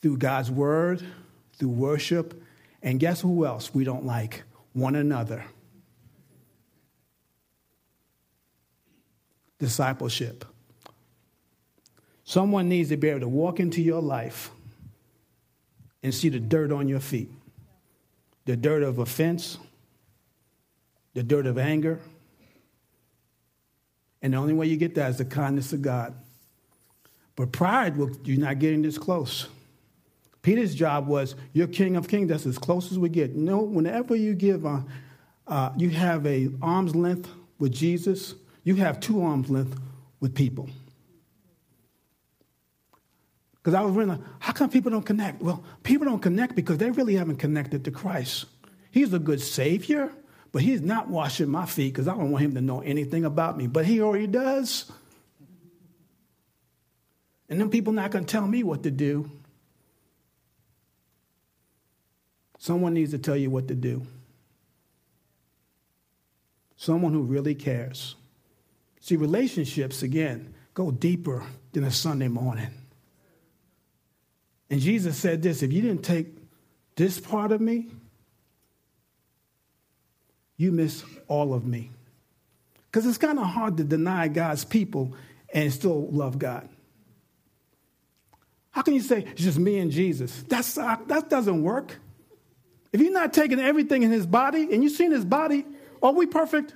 through 0.00 0.18
God's 0.18 0.52
word, 0.52 1.02
through 1.58 1.70
worship, 1.70 2.40
and 2.80 3.00
guess 3.00 3.22
who 3.22 3.44
else 3.44 3.74
we 3.74 3.82
don't 3.82 4.06
like? 4.06 4.44
One 4.72 4.94
another. 4.94 5.44
Discipleship. 9.58 10.44
Someone 12.22 12.68
needs 12.68 12.90
to 12.90 12.96
be 12.96 13.08
able 13.08 13.20
to 13.20 13.28
walk 13.28 13.58
into 13.58 13.82
your 13.82 14.00
life 14.00 14.52
and 16.02 16.14
see 16.14 16.28
the 16.28 16.40
dirt 16.40 16.72
on 16.72 16.88
your 16.88 17.00
feet 17.00 17.30
the 18.46 18.56
dirt 18.56 18.84
of 18.84 18.98
offense, 19.00 19.58
the 21.14 21.22
dirt 21.22 21.46
of 21.46 21.58
anger. 21.58 22.00
And 24.22 24.32
the 24.32 24.38
only 24.38 24.54
way 24.54 24.66
you 24.66 24.76
get 24.76 24.94
that 24.94 25.10
is 25.10 25.18
the 25.18 25.24
kindness 25.24 25.72
of 25.72 25.82
God. 25.82 26.14
But 27.34 27.52
pride, 27.52 27.96
will, 27.96 28.10
you're 28.24 28.40
not 28.40 28.58
getting 28.60 28.82
this 28.82 28.96
close. 28.96 29.48
Peter's 30.42 30.74
job 30.74 31.08
was, 31.08 31.34
you're 31.52 31.66
king 31.66 31.96
of 31.96 32.08
kings. 32.08 32.28
That's 32.28 32.46
as 32.46 32.56
close 32.56 32.92
as 32.92 32.98
we 32.98 33.08
get. 33.08 33.32
You 33.32 33.42
know, 33.42 33.58
whenever 33.58 34.14
you 34.14 34.32
give, 34.32 34.64
a, 34.64 34.84
uh, 35.46 35.72
you 35.76 35.90
have 35.90 36.24
a 36.24 36.48
arm's 36.62 36.94
length 36.94 37.28
with 37.58 37.72
Jesus, 37.72 38.34
you 38.62 38.76
have 38.76 39.00
two 39.00 39.22
arms 39.22 39.50
length 39.50 39.78
with 40.20 40.34
people. 40.34 40.70
Because 43.66 43.74
I 43.74 43.82
was 43.82 43.96
wondering, 43.96 44.24
how 44.38 44.52
come 44.52 44.70
people 44.70 44.92
don't 44.92 45.04
connect? 45.04 45.42
Well, 45.42 45.64
people 45.82 46.04
don't 46.04 46.22
connect 46.22 46.54
because 46.54 46.78
they 46.78 46.88
really 46.92 47.16
haven't 47.16 47.38
connected 47.38 47.84
to 47.86 47.90
Christ. 47.90 48.44
He's 48.92 49.12
a 49.12 49.18
good 49.18 49.40
Savior, 49.40 50.12
but 50.52 50.62
He's 50.62 50.80
not 50.80 51.08
washing 51.08 51.48
my 51.48 51.66
feet 51.66 51.92
because 51.92 52.06
I 52.06 52.12
don't 52.12 52.30
want 52.30 52.44
Him 52.44 52.54
to 52.54 52.60
know 52.60 52.78
anything 52.82 53.24
about 53.24 53.58
me. 53.58 53.66
But 53.66 53.84
He 53.84 54.00
already 54.00 54.28
does. 54.28 54.92
And 57.48 57.60
then 57.60 57.68
people 57.68 57.92
not 57.92 58.12
going 58.12 58.24
to 58.24 58.30
tell 58.30 58.46
me 58.46 58.62
what 58.62 58.84
to 58.84 58.92
do. 58.92 59.28
Someone 62.60 62.94
needs 62.94 63.10
to 63.10 63.18
tell 63.18 63.36
you 63.36 63.50
what 63.50 63.66
to 63.66 63.74
do. 63.74 64.06
Someone 66.76 67.12
who 67.12 67.22
really 67.22 67.56
cares. 67.56 68.14
See, 69.00 69.16
relationships, 69.16 70.04
again, 70.04 70.54
go 70.72 70.92
deeper 70.92 71.42
than 71.72 71.82
a 71.82 71.90
Sunday 71.90 72.28
morning. 72.28 72.70
And 74.70 74.80
Jesus 74.80 75.16
said 75.16 75.42
this 75.42 75.62
if 75.62 75.72
you 75.72 75.82
didn't 75.82 76.02
take 76.02 76.26
this 76.96 77.20
part 77.20 77.52
of 77.52 77.60
me, 77.60 77.88
you 80.56 80.72
miss 80.72 81.04
all 81.28 81.54
of 81.54 81.66
me. 81.66 81.90
Because 82.86 83.06
it's 83.06 83.18
kind 83.18 83.38
of 83.38 83.46
hard 83.46 83.76
to 83.76 83.84
deny 83.84 84.28
God's 84.28 84.64
people 84.64 85.14
and 85.52 85.72
still 85.72 86.08
love 86.08 86.38
God. 86.38 86.68
How 88.70 88.82
can 88.82 88.94
you 88.94 89.00
say 89.00 89.20
it's 89.20 89.42
just 89.42 89.58
me 89.58 89.78
and 89.78 89.90
Jesus? 89.90 90.44
That's, 90.48 90.76
uh, 90.76 90.96
that 91.06 91.30
doesn't 91.30 91.62
work. 91.62 91.98
If 92.92 93.00
you're 93.00 93.12
not 93.12 93.32
taking 93.32 93.60
everything 93.60 94.02
in 94.02 94.10
his 94.10 94.26
body 94.26 94.68
and 94.70 94.82
you've 94.82 94.92
seen 94.92 95.12
his 95.12 95.24
body, 95.24 95.64
are 96.02 96.12
we 96.12 96.26
perfect? 96.26 96.74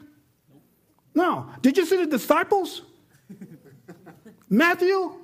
No. 1.14 1.50
Did 1.62 1.76
you 1.76 1.86
see 1.86 1.96
the 1.96 2.06
disciples? 2.06 2.82
Matthew, 4.48 5.19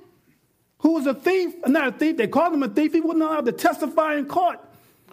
who 0.79 0.93
was 0.93 1.07
a 1.07 1.13
thief, 1.13 1.53
not 1.65 1.87
a 1.87 1.91
thief, 1.91 2.17
they 2.17 2.27
called 2.27 2.53
him 2.53 2.63
a 2.63 2.69
thief. 2.69 2.93
He 2.93 3.01
wasn't 3.01 3.23
allowed 3.23 3.45
to 3.45 3.51
testify 3.51 4.15
in 4.15 4.25
court. 4.25 4.59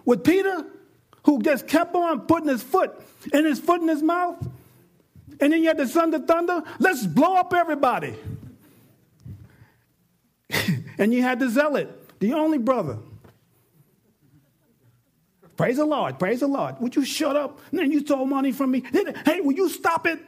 With 0.05 0.23
Peter, 0.23 0.65
who 1.23 1.41
just 1.41 1.67
kept 1.67 1.95
on 1.95 2.21
putting 2.21 2.49
his 2.49 2.61
foot 2.61 2.93
in 3.33 3.45
his 3.45 3.59
foot 3.59 3.81
in 3.81 3.87
his 3.87 4.03
mouth. 4.03 4.37
And 5.39 5.51
then 5.51 5.61
you 5.61 5.67
had 5.67 5.77
the 5.77 5.87
son 5.87 6.13
of 6.13 6.25
thunder. 6.25 6.61
Let's 6.79 7.05
blow 7.05 7.35
up 7.35 7.53
everybody. 7.53 8.15
and 10.97 11.13
you 11.13 11.23
had 11.23 11.39
the 11.39 11.49
zealot, 11.49 12.19
the 12.19 12.33
only 12.33 12.59
brother. 12.59 12.97
Praise 15.57 15.77
the 15.77 15.85
Lord, 15.85 16.19
praise 16.19 16.41
the 16.41 16.47
Lord. 16.47 16.79
Would 16.79 16.95
you 16.95 17.05
shut 17.05 17.35
up? 17.35 17.59
And 17.71 17.79
then 17.79 17.91
you 17.91 18.01
stole 18.01 18.25
money 18.25 18.51
from 18.51 18.71
me. 18.71 18.83
Hey, 19.25 19.41
will 19.41 19.53
you 19.53 19.69
stop 19.69 20.05
it? 20.05 20.19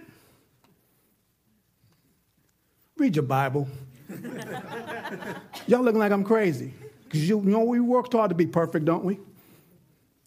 Read 2.97 3.15
your 3.15 3.23
Bible. 3.23 3.67
Y'all 5.67 5.81
looking 5.81 5.99
like 5.99 6.11
I'm 6.11 6.23
crazy. 6.23 6.73
Because 7.03 7.27
you 7.27 7.41
know 7.41 7.63
we 7.63 7.79
worked 7.79 8.13
hard 8.13 8.29
to 8.29 8.35
be 8.35 8.47
perfect, 8.47 8.85
don't 8.85 9.03
we? 9.03 9.19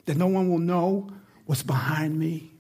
That 0.07 0.17
no 0.17 0.27
one 0.27 0.49
will 0.49 0.59
know 0.59 1.11
what's 1.47 1.63
behind 1.63 2.19
me. 2.19 2.53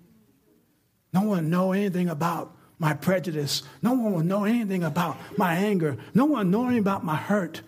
No 1.13 1.21
one 1.23 1.29
will 1.29 1.51
know 1.51 1.73
anything 1.73 2.09
about 2.09 2.55
my 2.79 2.95
prejudice. 2.95 3.63
No 3.83 3.93
one 3.93 4.13
will 4.13 4.25
know 4.25 4.45
anything 4.45 4.85
about 4.85 5.17
my 5.37 5.55
anger. 5.55 5.97
No 6.15 6.25
one 6.25 6.47
will 6.47 6.51
know 6.51 6.65
anything 6.67 6.81
about 6.81 7.05
my 7.05 7.17
hurt. 7.17 7.63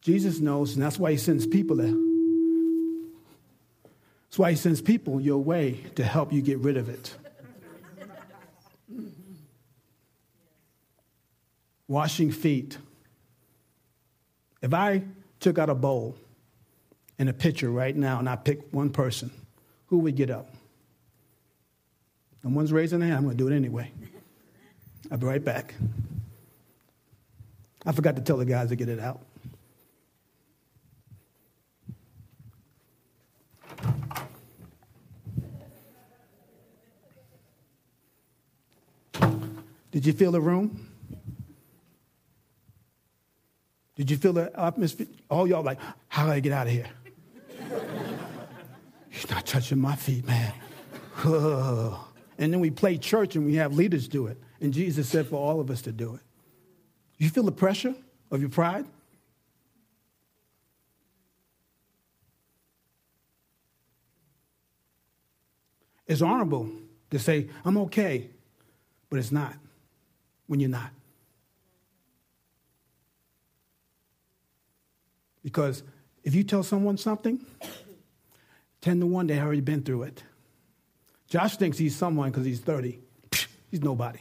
Jesus 0.00 0.40
knows, 0.40 0.74
and 0.74 0.82
that's 0.82 0.98
why 0.98 1.12
he 1.12 1.18
sends 1.18 1.46
people 1.46 1.76
there. 1.76 1.94
That's 4.24 4.38
why 4.38 4.50
he 4.50 4.56
sends 4.56 4.80
people 4.80 5.20
your 5.20 5.38
way 5.38 5.84
to 5.96 6.04
help 6.04 6.32
you 6.32 6.40
get 6.40 6.58
rid 6.58 6.76
of 6.76 6.88
it. 6.88 7.14
Washing 11.90 12.30
feet. 12.30 12.78
If 14.62 14.72
I 14.72 15.02
took 15.40 15.58
out 15.58 15.68
a 15.68 15.74
bowl 15.74 16.16
and 17.18 17.28
a 17.28 17.32
pitcher 17.32 17.68
right 17.68 17.96
now 17.96 18.20
and 18.20 18.28
I 18.28 18.36
picked 18.36 18.72
one 18.72 18.90
person, 18.90 19.32
who 19.86 19.98
would 19.98 20.14
get 20.14 20.30
up? 20.30 20.54
No 22.44 22.50
one's 22.50 22.72
raising 22.72 23.00
their 23.00 23.08
hand. 23.08 23.18
I'm 23.18 23.24
going 23.24 23.36
to 23.36 23.44
do 23.44 23.52
it 23.52 23.56
anyway. 23.56 23.90
I'll 25.10 25.18
be 25.18 25.26
right 25.26 25.44
back. 25.44 25.74
I 27.84 27.90
forgot 27.90 28.14
to 28.14 28.22
tell 28.22 28.36
the 28.36 28.44
guys 28.44 28.68
to 28.68 28.76
get 28.76 28.88
it 28.88 29.00
out. 29.00 29.20
Did 39.90 40.06
you 40.06 40.12
feel 40.12 40.30
the 40.30 40.40
room? 40.40 40.86
Did 44.00 44.10
you 44.10 44.16
feel 44.16 44.32
the 44.32 44.50
atmosphere? 44.58 45.08
All 45.28 45.46
y'all 45.46 45.62
like, 45.62 45.78
how 46.08 46.24
do 46.24 46.32
I 46.32 46.40
get 46.40 46.52
out 46.52 46.66
of 46.66 46.72
here? 46.72 46.86
He's 49.10 49.28
not 49.28 49.44
touching 49.44 49.78
my 49.78 49.94
feet, 49.94 50.26
man. 50.26 50.54
and 52.38 52.50
then 52.50 52.60
we 52.60 52.70
play 52.70 52.96
church 52.96 53.36
and 53.36 53.44
we 53.44 53.56
have 53.56 53.74
leaders 53.74 54.08
do 54.08 54.26
it. 54.28 54.38
And 54.58 54.72
Jesus 54.72 55.06
said 55.06 55.26
for 55.26 55.36
all 55.36 55.60
of 55.60 55.70
us 55.70 55.82
to 55.82 55.92
do 55.92 56.14
it. 56.14 56.22
You 57.18 57.28
feel 57.28 57.42
the 57.42 57.52
pressure 57.52 57.94
of 58.30 58.40
your 58.40 58.48
pride? 58.48 58.86
It's 66.06 66.22
honorable 66.22 66.70
to 67.10 67.18
say, 67.18 67.50
I'm 67.66 67.76
okay, 67.76 68.30
but 69.10 69.18
it's 69.18 69.30
not 69.30 69.52
when 70.46 70.58
you're 70.58 70.70
not. 70.70 70.90
Because 75.42 75.82
if 76.22 76.34
you 76.34 76.44
tell 76.44 76.62
someone 76.62 76.96
something, 76.98 77.44
10 78.82 79.00
to 79.00 79.06
1, 79.06 79.26
they've 79.26 79.42
already 79.42 79.60
been 79.60 79.82
through 79.82 80.04
it. 80.04 80.22
Josh 81.28 81.56
thinks 81.56 81.78
he's 81.78 81.96
someone 81.96 82.30
because 82.30 82.44
he's 82.44 82.60
30. 82.60 82.98
He's 83.70 83.82
nobody. 83.82 84.20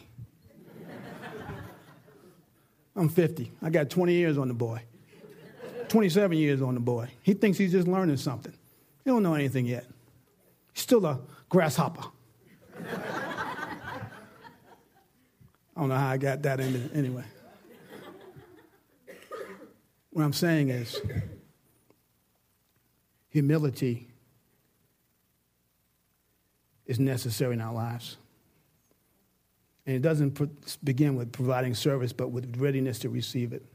I'm 2.95 3.09
50. 3.09 3.51
I 3.61 3.69
got 3.69 3.89
20 3.89 4.13
years 4.13 4.38
on 4.38 4.47
the 4.49 4.53
boy, 4.53 4.81
27 5.88 6.38
years 6.38 6.61
on 6.61 6.73
the 6.73 6.79
boy. 6.79 7.09
He 7.21 7.33
thinks 7.33 7.57
he's 7.57 7.71
just 7.71 7.88
learning 7.88 8.17
something. 8.17 8.53
He 9.03 9.09
don't 9.09 9.23
know 9.23 9.35
anything 9.35 9.65
yet. 9.65 9.85
He's 10.73 10.83
still 10.83 11.05
a 11.05 11.19
grasshopper. 11.47 12.03
I 15.75 15.81
don't 15.81 15.89
know 15.89 15.95
how 15.95 16.09
I 16.09 16.17
got 16.17 16.41
that 16.41 16.59
in 16.59 16.73
there. 16.73 16.89
anyway. 16.93 17.23
What 20.12 20.24
I'm 20.24 20.34
saying 20.34 20.70
is, 20.70 21.00
humility 23.30 24.08
is 26.86 27.00
necessary 27.00 27.54
in 27.54 27.62
our 27.62 27.74
lives. 27.74 28.18
And 29.86 29.96
it 29.96 30.01
doesn't 30.01 30.84
begin 30.84 31.16
with 31.16 31.32
providing 31.32 31.74
service, 31.74 32.13
but 32.13 32.30
with 32.30 32.58
readiness 32.58 33.00
to 33.00 33.10
receive 33.10 33.54
it. 33.54 33.66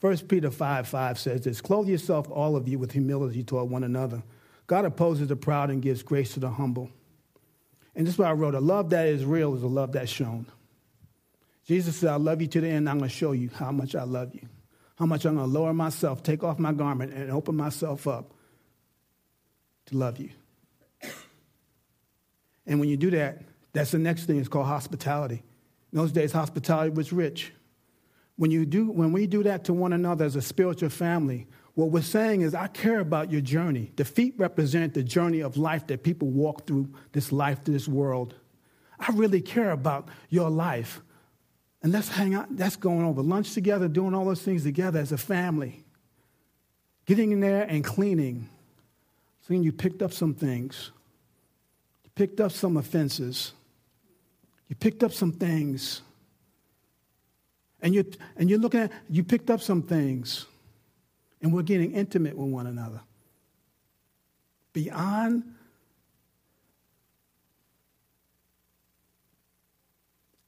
1 0.00 0.16
Peter 0.28 0.50
5 0.50 0.86
5 0.86 1.18
says 1.18 1.40
this 1.42 1.60
Clothe 1.60 1.88
yourself, 1.88 2.30
all 2.30 2.56
of 2.56 2.68
you, 2.68 2.78
with 2.78 2.92
humility 2.92 3.42
toward 3.42 3.70
one 3.70 3.84
another. 3.84 4.22
God 4.66 4.84
opposes 4.84 5.28
the 5.28 5.36
proud 5.36 5.70
and 5.70 5.82
gives 5.82 6.02
grace 6.02 6.34
to 6.34 6.40
the 6.40 6.50
humble. 6.50 6.90
And 7.96 8.06
this 8.06 8.14
is 8.14 8.18
why 8.18 8.28
I 8.28 8.32
wrote 8.32 8.54
a 8.54 8.60
love 8.60 8.90
that 8.90 9.08
is 9.08 9.24
real 9.24 9.54
is 9.54 9.62
a 9.62 9.66
love 9.66 9.92
that's 9.92 10.10
shown. 10.10 10.46
Jesus 11.66 11.96
said, 11.96 12.10
I 12.10 12.16
love 12.16 12.40
you 12.40 12.46
to 12.48 12.60
the 12.60 12.68
end. 12.68 12.88
I'm 12.88 12.98
going 12.98 13.10
to 13.10 13.14
show 13.14 13.32
you 13.32 13.50
how 13.54 13.72
much 13.72 13.94
I 13.94 14.04
love 14.04 14.34
you, 14.34 14.48
how 14.98 15.06
much 15.06 15.24
I'm 15.24 15.36
going 15.36 15.46
to 15.46 15.52
lower 15.52 15.72
myself, 15.72 16.22
take 16.22 16.42
off 16.42 16.58
my 16.58 16.72
garment, 16.72 17.12
and 17.12 17.30
open 17.30 17.56
myself 17.56 18.08
up 18.08 18.34
to 19.86 19.96
love 19.96 20.18
you. 20.18 20.30
And 22.66 22.80
when 22.80 22.88
you 22.88 22.96
do 22.96 23.10
that, 23.12 23.42
that's 23.72 23.92
the 23.92 23.98
next 23.98 24.24
thing. 24.24 24.38
It's 24.38 24.48
called 24.48 24.66
hospitality. 24.66 25.42
In 25.92 25.98
those 25.98 26.10
days, 26.10 26.32
hospitality 26.32 26.90
was 26.90 27.12
rich. 27.12 27.52
When, 28.36 28.50
you 28.50 28.66
do, 28.66 28.90
when 28.90 29.12
we 29.12 29.26
do 29.26 29.44
that 29.44 29.64
to 29.64 29.72
one 29.72 29.92
another 29.92 30.24
as 30.24 30.36
a 30.36 30.42
spiritual 30.42 30.90
family, 30.90 31.46
what 31.74 31.90
we're 31.90 32.02
saying 32.02 32.40
is, 32.40 32.54
I 32.54 32.66
care 32.66 32.98
about 32.98 33.30
your 33.30 33.40
journey. 33.40 33.92
The 33.94 34.04
feet 34.04 34.34
represent 34.36 34.94
the 34.94 35.04
journey 35.04 35.40
of 35.40 35.56
life 35.56 35.86
that 35.86 36.02
people 36.02 36.28
walk 36.28 36.66
through 36.66 36.92
this 37.12 37.30
life, 37.30 37.62
to 37.64 37.70
this 37.70 37.86
world. 37.86 38.34
I 38.98 39.12
really 39.12 39.40
care 39.40 39.70
about 39.70 40.08
your 40.28 40.50
life. 40.50 41.00
And 41.82 41.92
let's 41.92 42.08
hang 42.08 42.34
out, 42.34 42.56
that's 42.56 42.76
going 42.76 43.04
over 43.04 43.22
lunch 43.22 43.54
together, 43.54 43.88
doing 43.88 44.14
all 44.14 44.24
those 44.24 44.42
things 44.42 44.64
together 44.64 44.98
as 44.98 45.12
a 45.12 45.18
family. 45.18 45.84
Getting 47.06 47.32
in 47.32 47.40
there 47.40 47.62
and 47.62 47.84
cleaning. 47.84 48.48
Seeing 49.46 49.62
you 49.62 49.72
picked 49.72 50.02
up 50.02 50.12
some 50.12 50.34
things. 50.34 50.90
You 52.04 52.10
picked 52.14 52.40
up 52.40 52.52
some 52.52 52.76
offenses. 52.76 53.52
You 54.68 54.76
picked 54.76 55.02
up 55.02 55.12
some 55.12 55.32
things. 55.32 56.02
And 57.80 57.94
you're, 57.94 58.04
and 58.36 58.50
you're 58.50 58.58
looking 58.58 58.80
at, 58.80 58.92
you 59.08 59.22
picked 59.22 59.50
up 59.50 59.60
some 59.60 59.82
things. 59.82 60.46
And 61.40 61.52
we're 61.52 61.62
getting 61.62 61.92
intimate 61.92 62.36
with 62.36 62.48
one 62.48 62.66
another. 62.66 63.00
Beyond 64.72 65.44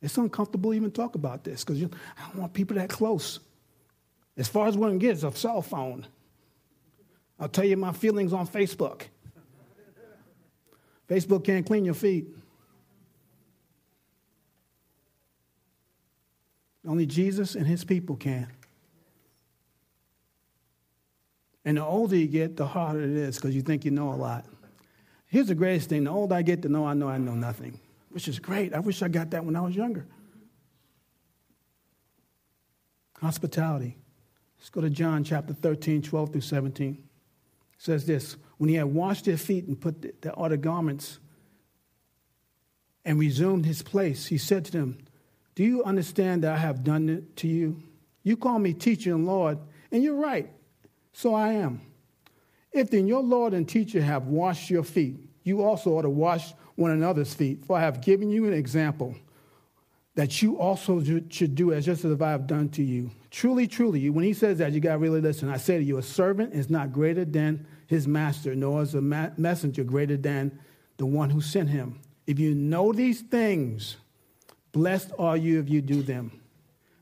It's 0.02 0.16
uncomfortable 0.16 0.70
to 0.70 0.76
even 0.76 0.90
talk 0.90 1.14
about 1.14 1.44
this 1.44 1.64
because 1.64 1.82
I 1.82 1.88
don't 2.28 2.36
want 2.36 2.54
people 2.54 2.76
that 2.76 2.88
close. 2.88 3.40
As 4.36 4.48
far 4.48 4.66
as 4.68 4.76
one 4.76 4.98
gets, 4.98 5.22
a 5.22 5.32
cell 5.32 5.60
phone. 5.60 6.06
I'll 7.38 7.48
tell 7.48 7.64
you 7.64 7.76
my 7.76 7.92
feelings 7.92 8.32
on 8.32 8.46
Facebook. 8.46 9.02
Facebook 11.08 11.44
can't 11.44 11.66
clean 11.66 11.84
your 11.84 11.94
feet. 11.94 12.26
Only 16.86 17.06
Jesus 17.06 17.54
and 17.54 17.66
his 17.66 17.84
people 17.84 18.16
can. 18.16 18.48
And 21.64 21.76
the 21.76 21.84
older 21.84 22.16
you 22.16 22.26
get, 22.26 22.56
the 22.56 22.66
harder 22.66 23.02
it 23.02 23.10
is 23.10 23.36
because 23.36 23.54
you 23.54 23.62
think 23.62 23.84
you 23.84 23.90
know 23.90 24.12
a 24.12 24.16
lot. 24.16 24.46
Here's 25.26 25.48
the 25.48 25.54
greatest 25.54 25.88
thing 25.88 26.04
the 26.04 26.10
older 26.10 26.36
I 26.36 26.42
get, 26.42 26.62
the 26.62 26.68
know 26.68 26.86
I 26.86 26.94
know 26.94 27.08
I 27.08 27.18
know 27.18 27.34
nothing, 27.34 27.78
which 28.10 28.28
is 28.28 28.38
great. 28.38 28.74
I 28.74 28.80
wish 28.80 29.02
I 29.02 29.08
got 29.08 29.30
that 29.30 29.44
when 29.44 29.56
I 29.56 29.60
was 29.60 29.74
younger. 29.74 30.06
Hospitality. 33.20 33.98
Let's 34.58 34.70
go 34.70 34.80
to 34.80 34.90
John 34.90 35.24
chapter 35.24 35.54
13, 35.54 36.02
12 36.02 36.32
through 36.32 36.40
17. 36.40 36.92
It 36.92 37.00
says 37.78 38.06
this 38.06 38.36
When 38.58 38.68
he 38.68 38.76
had 38.76 38.86
washed 38.86 39.24
their 39.24 39.36
feet 39.36 39.66
and 39.66 39.80
put 39.80 40.02
the, 40.02 40.14
the 40.20 40.40
outer 40.40 40.56
garments 40.56 41.18
and 43.04 43.18
resumed 43.18 43.66
his 43.66 43.82
place, 43.82 44.26
he 44.26 44.38
said 44.38 44.64
to 44.66 44.72
them, 44.72 44.98
Do 45.54 45.64
you 45.64 45.82
understand 45.84 46.44
that 46.44 46.54
I 46.54 46.58
have 46.58 46.84
done 46.84 47.08
it 47.08 47.36
to 47.38 47.48
you? 47.48 47.82
You 48.22 48.36
call 48.36 48.58
me 48.58 48.74
teacher 48.74 49.14
and 49.14 49.26
Lord, 49.26 49.58
and 49.90 50.02
you're 50.02 50.14
right, 50.14 50.50
so 51.12 51.34
I 51.34 51.52
am. 51.52 51.80
If 52.72 52.90
then 52.90 53.06
your 53.06 53.22
Lord 53.22 53.54
and 53.54 53.68
teacher 53.68 54.00
have 54.02 54.26
washed 54.26 54.70
your 54.70 54.84
feet, 54.84 55.16
you 55.42 55.62
also 55.62 55.92
ought 55.92 56.02
to 56.02 56.10
wash 56.10 56.52
one 56.80 56.90
another's 56.90 57.34
feet, 57.34 57.64
for 57.64 57.76
I 57.76 57.80
have 57.80 58.00
given 58.00 58.30
you 58.30 58.46
an 58.46 58.54
example 58.54 59.14
that 60.14 60.42
you 60.42 60.58
also 60.58 61.02
should 61.28 61.54
do 61.54 61.72
as 61.72 61.86
just 61.86 62.04
as 62.04 62.20
I 62.20 62.30
have 62.30 62.46
done 62.46 62.68
to 62.70 62.82
you. 62.82 63.10
Truly, 63.30 63.66
truly, 63.68 64.10
when 64.10 64.24
he 64.24 64.32
says 64.32 64.58
that, 64.58 64.72
you 64.72 64.80
got 64.80 64.92
to 64.92 64.98
really 64.98 65.20
listen. 65.20 65.48
I 65.48 65.56
say 65.56 65.78
to 65.78 65.84
you, 65.84 65.98
a 65.98 66.02
servant 66.02 66.52
is 66.52 66.68
not 66.68 66.92
greater 66.92 67.24
than 67.24 67.66
his 67.86 68.08
master, 68.08 68.54
nor 68.54 68.82
is 68.82 68.94
a 68.94 69.00
messenger 69.00 69.84
greater 69.84 70.16
than 70.16 70.58
the 70.96 71.06
one 71.06 71.30
who 71.30 71.40
sent 71.40 71.68
him. 71.68 72.00
If 72.26 72.38
you 72.38 72.54
know 72.54 72.92
these 72.92 73.20
things, 73.20 73.96
blessed 74.72 75.12
are 75.18 75.36
you 75.36 75.60
if 75.60 75.68
you 75.68 75.80
do 75.80 76.02
them. 76.02 76.40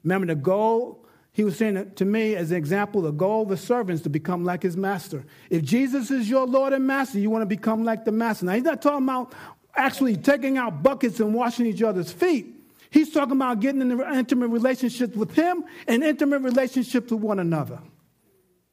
Remember, 0.04 0.26
the 0.26 0.34
goal, 0.34 1.04
he 1.32 1.44
was 1.44 1.56
saying 1.56 1.92
to 1.96 2.04
me 2.04 2.34
as 2.34 2.50
an 2.50 2.56
example, 2.56 3.02
the 3.02 3.10
goal 3.10 3.42
of 3.42 3.48
the 3.48 3.56
servant 3.56 3.96
is 3.96 4.02
to 4.02 4.10
become 4.10 4.44
like 4.44 4.62
his 4.62 4.76
master. 4.76 5.24
If 5.50 5.62
Jesus 5.62 6.10
is 6.10 6.28
your 6.28 6.46
Lord 6.46 6.72
and 6.72 6.86
master, 6.86 7.18
you 7.18 7.30
want 7.30 7.42
to 7.42 7.46
become 7.46 7.84
like 7.84 8.04
the 8.04 8.12
master. 8.12 8.46
Now, 8.46 8.52
he's 8.52 8.64
not 8.64 8.82
talking 8.82 9.04
about 9.04 9.34
actually 9.78 10.16
taking 10.16 10.58
out 10.58 10.82
buckets 10.82 11.20
and 11.20 11.32
washing 11.32 11.66
each 11.66 11.82
other's 11.82 12.12
feet. 12.12 12.54
He's 12.90 13.12
talking 13.12 13.32
about 13.32 13.60
getting 13.60 13.80
in 13.80 13.92
an 13.92 14.14
intimate 14.14 14.48
relationships 14.48 15.16
with 15.16 15.34
him 15.34 15.64
and 15.86 16.02
intimate 16.02 16.40
relationships 16.40 17.10
with 17.10 17.20
one 17.20 17.38
another. 17.38 17.78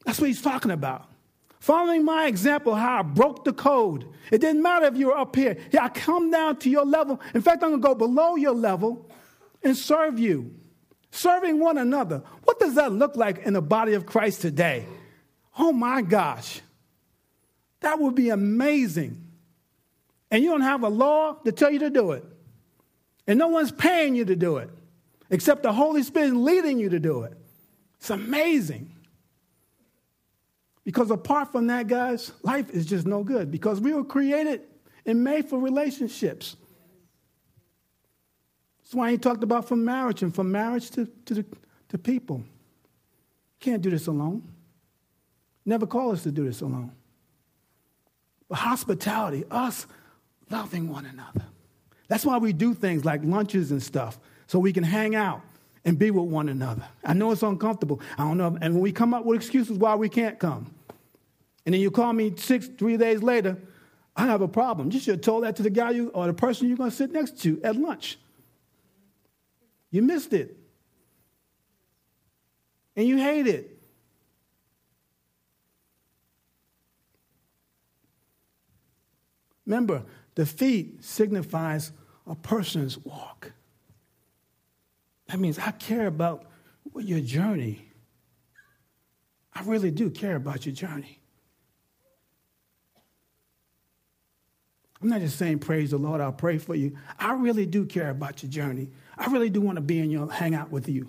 That's 0.04 0.20
what 0.20 0.28
he's 0.28 0.42
talking 0.42 0.70
about. 0.70 1.06
Following 1.60 2.04
my 2.04 2.26
example, 2.26 2.74
how 2.74 3.00
I 3.00 3.02
broke 3.02 3.44
the 3.44 3.52
code. 3.52 4.06
It 4.30 4.40
didn't 4.40 4.62
matter 4.62 4.86
if 4.86 4.96
you 4.96 5.08
were 5.08 5.18
up 5.18 5.34
here. 5.34 5.56
Yeah, 5.70 5.84
I 5.84 5.88
come 5.88 6.30
down 6.30 6.56
to 6.58 6.70
your 6.70 6.84
level. 6.84 7.20
In 7.34 7.42
fact, 7.42 7.62
I'm 7.62 7.70
going 7.70 7.82
to 7.82 7.88
go 7.88 7.94
below 7.94 8.36
your 8.36 8.54
level 8.54 9.10
and 9.62 9.76
serve 9.76 10.18
you. 10.18 10.54
Serving 11.10 11.58
one 11.58 11.78
another. 11.78 12.22
What 12.44 12.60
does 12.60 12.74
that 12.74 12.92
look 12.92 13.16
like 13.16 13.38
in 13.38 13.54
the 13.54 13.62
body 13.62 13.94
of 13.94 14.06
Christ 14.06 14.42
today? 14.42 14.86
Oh 15.58 15.72
my 15.72 16.02
gosh. 16.02 16.60
That 17.80 17.98
would 17.98 18.14
be 18.14 18.30
amazing. 18.30 19.25
And 20.30 20.42
you 20.42 20.50
don't 20.50 20.62
have 20.62 20.82
a 20.82 20.88
law 20.88 21.34
to 21.44 21.52
tell 21.52 21.70
you 21.70 21.78
to 21.80 21.90
do 21.90 22.12
it. 22.12 22.24
And 23.26 23.38
no 23.38 23.48
one's 23.48 23.72
paying 23.72 24.14
you 24.14 24.24
to 24.24 24.36
do 24.36 24.58
it, 24.58 24.70
except 25.30 25.62
the 25.62 25.72
Holy 25.72 26.02
Spirit 26.02 26.34
leading 26.34 26.78
you 26.78 26.88
to 26.90 27.00
do 27.00 27.22
it. 27.22 27.36
It's 27.98 28.10
amazing. 28.10 28.92
Because 30.84 31.10
apart 31.10 31.50
from 31.50 31.66
that, 31.66 31.88
guys, 31.88 32.32
life 32.42 32.70
is 32.70 32.86
just 32.86 33.06
no 33.06 33.24
good 33.24 33.50
because 33.50 33.80
we 33.80 33.92
were 33.92 34.04
created 34.04 34.62
and 35.04 35.22
made 35.22 35.48
for 35.48 35.58
relationships. 35.58 36.56
That's 38.78 38.94
why 38.94 39.10
he 39.10 39.18
talked 39.18 39.42
about 39.42 39.66
from 39.66 39.84
marriage 39.84 40.22
and 40.22 40.32
from 40.32 40.52
marriage 40.52 40.90
to, 40.90 41.06
to, 41.24 41.34
the, 41.34 41.46
to 41.88 41.98
people. 41.98 42.44
Can't 43.58 43.82
do 43.82 43.90
this 43.90 44.06
alone. 44.06 44.48
Never 45.64 45.88
call 45.88 46.12
us 46.12 46.22
to 46.22 46.30
do 46.30 46.44
this 46.44 46.60
alone. 46.60 46.92
But 48.48 48.58
hospitality, 48.58 49.44
us 49.50 49.88
loving 50.50 50.88
one 50.88 51.06
another. 51.06 51.44
That's 52.08 52.24
why 52.24 52.38
we 52.38 52.52
do 52.52 52.74
things 52.74 53.04
like 53.04 53.22
lunches 53.24 53.72
and 53.72 53.82
stuff, 53.82 54.18
so 54.46 54.58
we 54.58 54.72
can 54.72 54.84
hang 54.84 55.14
out 55.14 55.42
and 55.84 55.98
be 55.98 56.10
with 56.10 56.26
one 56.26 56.48
another. 56.48 56.84
I 57.04 57.12
know 57.14 57.32
it's 57.32 57.42
uncomfortable. 57.42 58.00
I 58.18 58.24
don't 58.24 58.38
know. 58.38 58.58
And 58.60 58.74
when 58.74 58.82
we 58.82 58.92
come 58.92 59.14
up 59.14 59.24
with 59.24 59.36
excuses 59.36 59.78
why 59.78 59.94
we 59.94 60.08
can't 60.08 60.38
come, 60.38 60.72
and 61.64 61.74
then 61.74 61.80
you 61.80 61.90
call 61.90 62.12
me 62.12 62.32
six, 62.36 62.68
three 62.68 62.96
days 62.96 63.22
later, 63.22 63.56
I 64.16 64.26
have 64.26 64.40
a 64.40 64.48
problem. 64.48 64.90
You 64.90 65.00
should 65.00 65.16
have 65.16 65.20
told 65.20 65.44
that 65.44 65.56
to 65.56 65.62
the 65.62 65.70
guy 65.70 65.90
you, 65.90 66.08
or 66.10 66.26
the 66.26 66.32
person 66.32 66.68
you're 66.68 66.76
going 66.76 66.90
to 66.90 66.96
sit 66.96 67.12
next 67.12 67.42
to 67.42 67.60
at 67.62 67.76
lunch. 67.76 68.18
You 69.90 70.02
missed 70.02 70.32
it. 70.32 70.56
And 72.94 73.06
you 73.06 73.18
hate 73.18 73.46
it. 73.46 73.78
Remember, 79.66 80.02
the 80.36 80.46
feet 80.46 81.02
signifies 81.02 81.92
a 82.26 82.36
person's 82.36 82.98
walk. 82.98 83.52
That 85.28 85.40
means 85.40 85.58
I 85.58 85.72
care 85.72 86.06
about 86.06 86.44
your 86.94 87.20
journey. 87.20 87.88
I 89.52 89.62
really 89.62 89.90
do 89.90 90.10
care 90.10 90.36
about 90.36 90.64
your 90.66 90.74
journey. 90.74 91.20
I'm 95.02 95.08
not 95.08 95.20
just 95.20 95.38
saying 95.38 95.58
praise 95.58 95.90
the 95.90 95.98
Lord, 95.98 96.20
I'll 96.20 96.32
pray 96.32 96.58
for 96.58 96.74
you. 96.74 96.96
I 97.18 97.34
really 97.34 97.66
do 97.66 97.84
care 97.84 98.10
about 98.10 98.42
your 98.42 98.50
journey. 98.50 98.90
I 99.16 99.30
really 99.30 99.50
do 99.50 99.60
want 99.60 99.76
to 99.76 99.82
be 99.82 99.98
in 99.98 100.10
your 100.10 100.30
hang 100.30 100.54
out 100.54 100.70
with 100.70 100.88
you. 100.88 101.08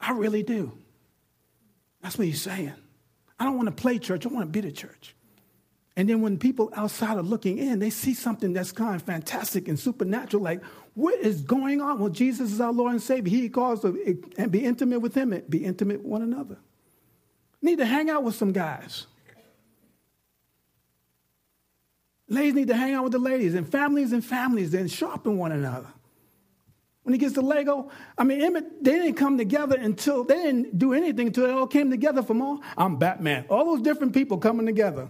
I 0.00 0.12
really 0.12 0.42
do. 0.42 0.76
That's 2.02 2.18
what 2.18 2.26
he's 2.26 2.42
saying. 2.42 2.74
I 3.38 3.44
don't 3.44 3.56
want 3.56 3.66
to 3.66 3.82
play 3.82 3.98
church, 3.98 4.26
I 4.26 4.28
want 4.28 4.46
to 4.46 4.50
be 4.50 4.66
the 4.66 4.72
church. 4.72 5.15
And 5.98 6.08
then 6.08 6.20
when 6.20 6.38
people 6.38 6.70
outside 6.76 7.16
are 7.16 7.22
looking 7.22 7.56
in, 7.56 7.78
they 7.78 7.88
see 7.88 8.12
something 8.12 8.52
that's 8.52 8.70
kind 8.70 8.94
of 8.94 9.02
fantastic 9.02 9.66
and 9.66 9.80
supernatural, 9.80 10.42
like, 10.42 10.62
what 10.92 11.18
is 11.20 11.40
going 11.40 11.80
on? 11.80 11.98
Well, 11.98 12.10
Jesus 12.10 12.52
is 12.52 12.60
our 12.60 12.72
Lord 12.72 12.92
and 12.92 13.02
Savior. 13.02 13.30
He 13.30 13.48
calls 13.48 13.80
to 13.80 14.22
and 14.36 14.52
be 14.52 14.62
intimate 14.62 15.00
with 15.00 15.14
him 15.14 15.32
and 15.32 15.48
be 15.48 15.64
intimate 15.64 15.98
with 15.98 16.06
one 16.06 16.22
another. 16.22 16.58
Need 17.62 17.78
to 17.78 17.86
hang 17.86 18.10
out 18.10 18.22
with 18.22 18.34
some 18.34 18.52
guys. 18.52 19.06
Ladies 22.28 22.54
need 22.54 22.68
to 22.68 22.76
hang 22.76 22.92
out 22.92 23.04
with 23.04 23.12
the 23.12 23.18
ladies, 23.18 23.54
and 23.54 23.70
families 23.70 24.12
and 24.12 24.24
families, 24.24 24.74
and 24.74 24.90
sharpen 24.90 25.38
one 25.38 25.52
another. 25.52 25.88
When 27.04 27.12
he 27.14 27.18
gets 27.18 27.34
to 27.34 27.40
Lego, 27.40 27.88
I 28.18 28.24
mean, 28.24 28.40
they 28.82 28.90
didn't 28.90 29.14
come 29.14 29.38
together 29.38 29.76
until, 29.76 30.24
they 30.24 30.34
didn't 30.34 30.76
do 30.76 30.92
anything 30.92 31.28
until 31.28 31.46
they 31.46 31.52
all 31.52 31.68
came 31.68 31.88
together 31.88 32.22
from 32.22 32.42
all, 32.42 32.60
I'm 32.76 32.96
Batman. 32.96 33.46
All 33.48 33.64
those 33.64 33.80
different 33.80 34.12
people 34.12 34.38
coming 34.38 34.66
together 34.66 35.08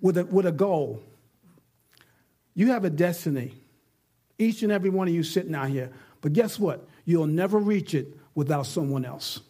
with 0.00 0.18
a, 0.18 0.24
with 0.24 0.46
a 0.46 0.52
goal. 0.52 1.02
You 2.54 2.68
have 2.68 2.84
a 2.84 2.90
destiny. 2.90 3.54
Each 4.38 4.62
and 4.62 4.72
every 4.72 4.90
one 4.90 5.08
of 5.08 5.14
you 5.14 5.22
sitting 5.22 5.54
out 5.54 5.68
here. 5.68 5.90
But 6.20 6.32
guess 6.32 6.58
what? 6.58 6.86
You'll 7.04 7.26
never 7.26 7.58
reach 7.58 7.94
it 7.94 8.18
without 8.34 8.66
someone 8.66 9.04
else. 9.04 9.40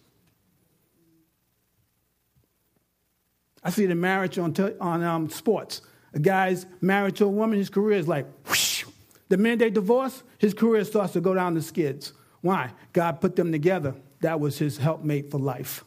I 3.63 3.71
see 3.71 3.87
the 3.87 3.95
marriage 3.95 4.39
on, 4.39 4.53
te- 4.53 4.77
on 4.81 5.03
um, 5.03 5.29
sports. 5.29 5.83
A 6.15 6.19
guy's 6.19 6.67
married 6.81 7.17
to 7.17 7.27
a 7.27 7.29
woman, 7.29 7.59
his 7.59 7.71
career 7.71 7.99
is 7.99 8.09
like, 8.09 8.27
whoosh. 8.49 8.85
The 9.29 9.37
minute 9.37 9.61
they 9.61 9.71
divorce, 9.71 10.23
his 10.39 10.55
career 10.55 10.85
starts 10.85 11.13
to 11.13 11.21
go 11.21 11.35
down 11.35 11.55
the 11.55 11.63
skids. 11.63 12.13
Why? 12.41 12.73
God 12.93 13.21
put 13.21 13.37
them 13.37 13.53
together. 13.53 13.95
That 14.23 14.41
was 14.41 14.59
his 14.59 14.79
helpmate 14.79 15.31
for 15.31 15.39
life. 15.39 15.85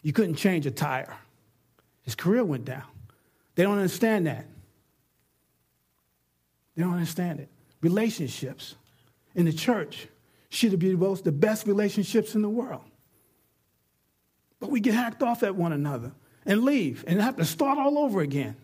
You 0.00 0.12
couldn't 0.12 0.36
change 0.36 0.64
a 0.66 0.70
tire. 0.70 1.16
His 2.02 2.14
career 2.14 2.44
went 2.44 2.64
down. 2.64 2.84
They 3.54 3.62
don't 3.62 3.76
understand 3.76 4.26
that. 4.26 4.46
They 6.74 6.82
don't 6.82 6.94
understand 6.94 7.40
it. 7.40 7.48
Relationships 7.80 8.76
in 9.34 9.44
the 9.44 9.52
church 9.52 10.08
should 10.48 10.78
be 10.78 10.94
both 10.94 11.24
the 11.24 11.32
best 11.32 11.66
relationships 11.66 12.34
in 12.34 12.42
the 12.42 12.48
world. 12.48 12.84
But 14.60 14.70
we 14.70 14.80
get 14.80 14.94
hacked 14.94 15.22
off 15.22 15.42
at 15.42 15.54
one 15.54 15.72
another 15.72 16.12
and 16.46 16.62
leave 16.62 17.04
and 17.06 17.20
have 17.20 17.36
to 17.36 17.44
start 17.44 17.78
all 17.78 17.98
over 17.98 18.20
again. 18.20 18.56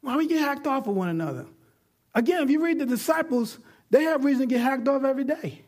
Why 0.00 0.16
we 0.16 0.26
get 0.26 0.40
hacked 0.40 0.66
off 0.66 0.86
of 0.86 0.94
one 0.94 1.08
another? 1.08 1.46
Again, 2.14 2.42
if 2.42 2.50
you 2.50 2.62
read 2.62 2.78
the 2.78 2.86
disciples, 2.86 3.58
they 3.90 4.04
have 4.04 4.24
reason 4.24 4.42
to 4.42 4.46
get 4.46 4.60
hacked 4.60 4.86
off 4.86 5.02
every 5.02 5.24
day. 5.24 5.62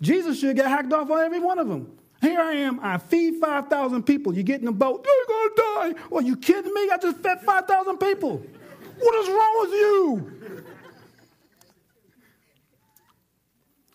Jesus 0.00 0.40
should 0.40 0.56
get 0.56 0.66
hacked 0.66 0.92
off 0.92 1.10
on 1.10 1.20
every 1.20 1.38
one 1.38 1.58
of 1.58 1.68
them. 1.68 1.96
Here 2.22 2.40
I 2.40 2.52
am, 2.52 2.78
I 2.80 2.98
feed 2.98 3.40
5,000 3.40 4.04
people. 4.04 4.32
You 4.32 4.44
get 4.44 4.60
in 4.60 4.66
the 4.66 4.72
boat, 4.72 5.04
you're 5.04 5.26
going 5.26 5.50
to 5.50 5.54
die. 5.56 6.06
Well, 6.08 6.22
you 6.22 6.36
kidding 6.36 6.72
me? 6.72 6.88
I 6.88 6.96
just 6.96 7.18
fed 7.18 7.42
5,000 7.42 7.98
people. 7.98 8.40
What 8.98 9.14
is 9.16 9.28
wrong 9.28 9.60
with 9.60 9.70
you? 9.72 10.32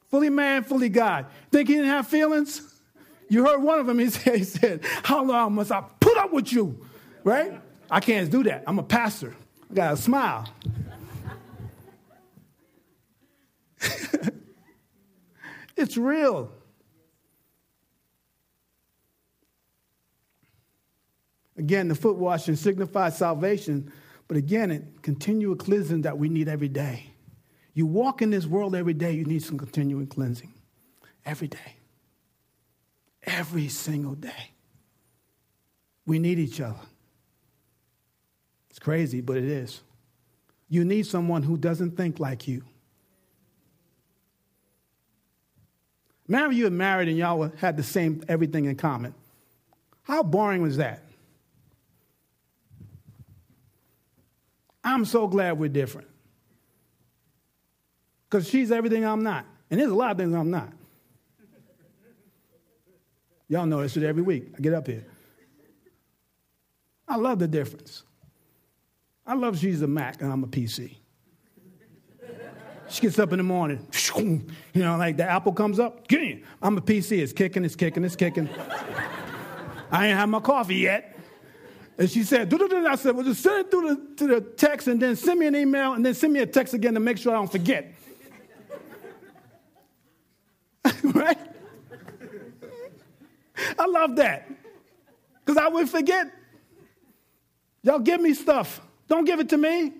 fully 0.10 0.30
man, 0.30 0.64
fully 0.64 0.90
God. 0.90 1.28
Think 1.52 1.70
he 1.70 1.76
didn't 1.76 1.90
have 1.90 2.08
feelings? 2.08 2.62
You 3.30 3.46
heard 3.46 3.62
one 3.62 3.80
of 3.80 3.88
them, 3.88 4.00
he 4.04 4.10
said, 4.10 4.36
he 4.36 4.44
said, 4.44 4.82
How 5.04 5.24
long 5.24 5.56
must 5.56 5.72
I 5.72 5.84
put 6.00 6.18
up 6.18 6.34
with 6.34 6.52
you? 6.52 6.86
Right? 7.24 7.62
I 7.90 8.02
can't 8.02 8.30
do 8.30 8.44
that. 8.44 8.64
I'm 8.68 8.80
a 8.80 8.84
pastor. 8.84 9.36
I 9.72 9.74
got 9.74 9.92
to 9.92 9.98
smile. 9.98 10.50
it's 15.78 15.96
real. 15.96 16.52
Again, 21.58 21.88
the 21.88 21.96
foot 21.96 22.18
washing 22.18 22.56
signifies 22.56 23.18
salvation, 23.18 23.92
but 24.28 24.38
again, 24.38 24.72
it 24.72 25.02
continual 25.02 25.56
cleansing 25.56 26.04
that 26.04 26.18
we 26.18 26.30
need 26.30 26.48
every 26.48 26.68
day. 26.68 27.12
You 27.74 27.86
walk 27.86 28.22
in 28.22 28.30
this 28.30 28.46
world 28.46 28.76
every 28.76 28.94
day, 28.94 29.14
you 29.14 29.26
need 29.26 29.44
some 29.44 29.58
continuing 29.58 30.08
cleansing. 30.08 30.54
Every 31.26 31.48
day. 31.48 31.78
Every 33.24 33.68
single 33.68 34.16
day. 34.16 34.52
We 36.06 36.20
need 36.20 36.40
each 36.40 36.62
other. 36.62 36.80
It's 38.70 38.80
crazy, 38.80 39.22
but 39.22 39.38
it 39.38 39.44
is. 39.44 39.82
You 40.70 40.86
need 40.86 41.08
someone 41.08 41.44
who 41.44 41.58
doesn't 41.58 41.98
think 41.98 42.20
like 42.20 42.48
you. 42.48 42.64
Imagine 46.30 46.58
you 46.58 46.64
were 46.66 46.70
married 46.70 47.08
and 47.08 47.18
y'all 47.18 47.52
had 47.58 47.78
the 47.78 47.84
same 47.84 48.24
everything 48.28 48.66
in 48.66 48.76
common. 48.76 49.16
How 50.04 50.24
boring 50.24 50.62
was 50.62 50.78
that? 50.78 51.07
I'm 54.88 55.04
so 55.04 55.28
glad 55.28 55.60
we're 55.60 55.68
different. 55.68 56.08
Because 58.30 58.48
she's 58.48 58.72
everything 58.72 59.06
I'm 59.06 59.22
not. 59.22 59.46
And 59.70 59.80
there's 59.80 59.92
a 59.92 59.96
lot 59.96 60.12
of 60.12 60.18
things 60.18 60.34
I'm 60.34 60.50
not. 60.50 60.72
Y'all 63.50 63.66
notice 63.66 63.98
it 63.98 64.04
every 64.04 64.24
week. 64.24 64.50
I 64.58 64.62
get 64.62 64.74
up 64.74 64.88
here. 64.88 65.06
I 67.06 67.18
love 67.18 67.40
the 67.40 67.48
difference. 67.48 68.04
I 69.26 69.34
love 69.34 69.58
she's 69.58 69.82
a 69.82 69.88
Mac 69.88 70.22
and 70.22 70.32
I'm 70.32 70.44
a 70.46 70.48
PC. 70.48 70.96
She 72.90 73.02
gets 73.02 73.20
up 73.20 73.34
in 73.34 73.38
the 73.38 73.44
morning, 73.44 73.86
you 74.18 74.42
know, 74.74 74.96
like 74.96 75.18
the 75.18 75.30
apple 75.30 75.52
comes 75.52 75.78
up, 75.80 76.08
I'm 76.62 76.78
a 76.78 76.82
PC, 76.82 77.20
it's 77.20 77.34
kicking, 77.34 77.66
it's 77.66 77.76
kicking, 77.76 78.06
it's 78.06 78.16
kicking. 78.16 78.48
I 79.92 80.08
ain't 80.08 80.18
had 80.18 80.28
my 80.28 80.40
coffee 80.40 80.76
yet. 80.76 81.17
And 81.98 82.10
she 82.10 82.24
said, 82.24 82.54
I 82.54 82.96
said, 82.96 83.16
well, 83.16 83.26
just 83.26 83.42
send 83.42 83.66
it 83.66 83.72
through 83.72 83.96
the, 83.96 84.16
to 84.18 84.28
the 84.28 84.42
text 84.42 84.88
and 84.88 85.02
then 85.02 85.16
send 85.16 85.40
me 85.40 85.48
an 85.48 85.56
email 85.56 85.94
and 85.94 86.06
then 86.06 86.14
send 86.14 86.32
me 86.32 86.40
a 86.42 86.46
text 86.46 86.76
again 86.76 86.94
to 86.94 87.00
make 87.00 87.18
sure 87.18 87.34
I 87.34 87.38
don't 87.38 87.52
forget. 87.52 87.92
right? 91.04 91.38
I 93.80 93.86
love 93.88 94.16
that. 94.18 94.48
Because 95.44 95.58
I 95.58 95.70
would 95.70 95.90
forget. 95.90 96.32
Y'all 97.82 98.00
give 98.00 98.22
me 98.22 98.36
stuff. 98.36 98.80
Don't 99.08 99.26
give 99.26 99.40
it 99.40 99.50
to 99.50 99.58
me. 99.58 99.94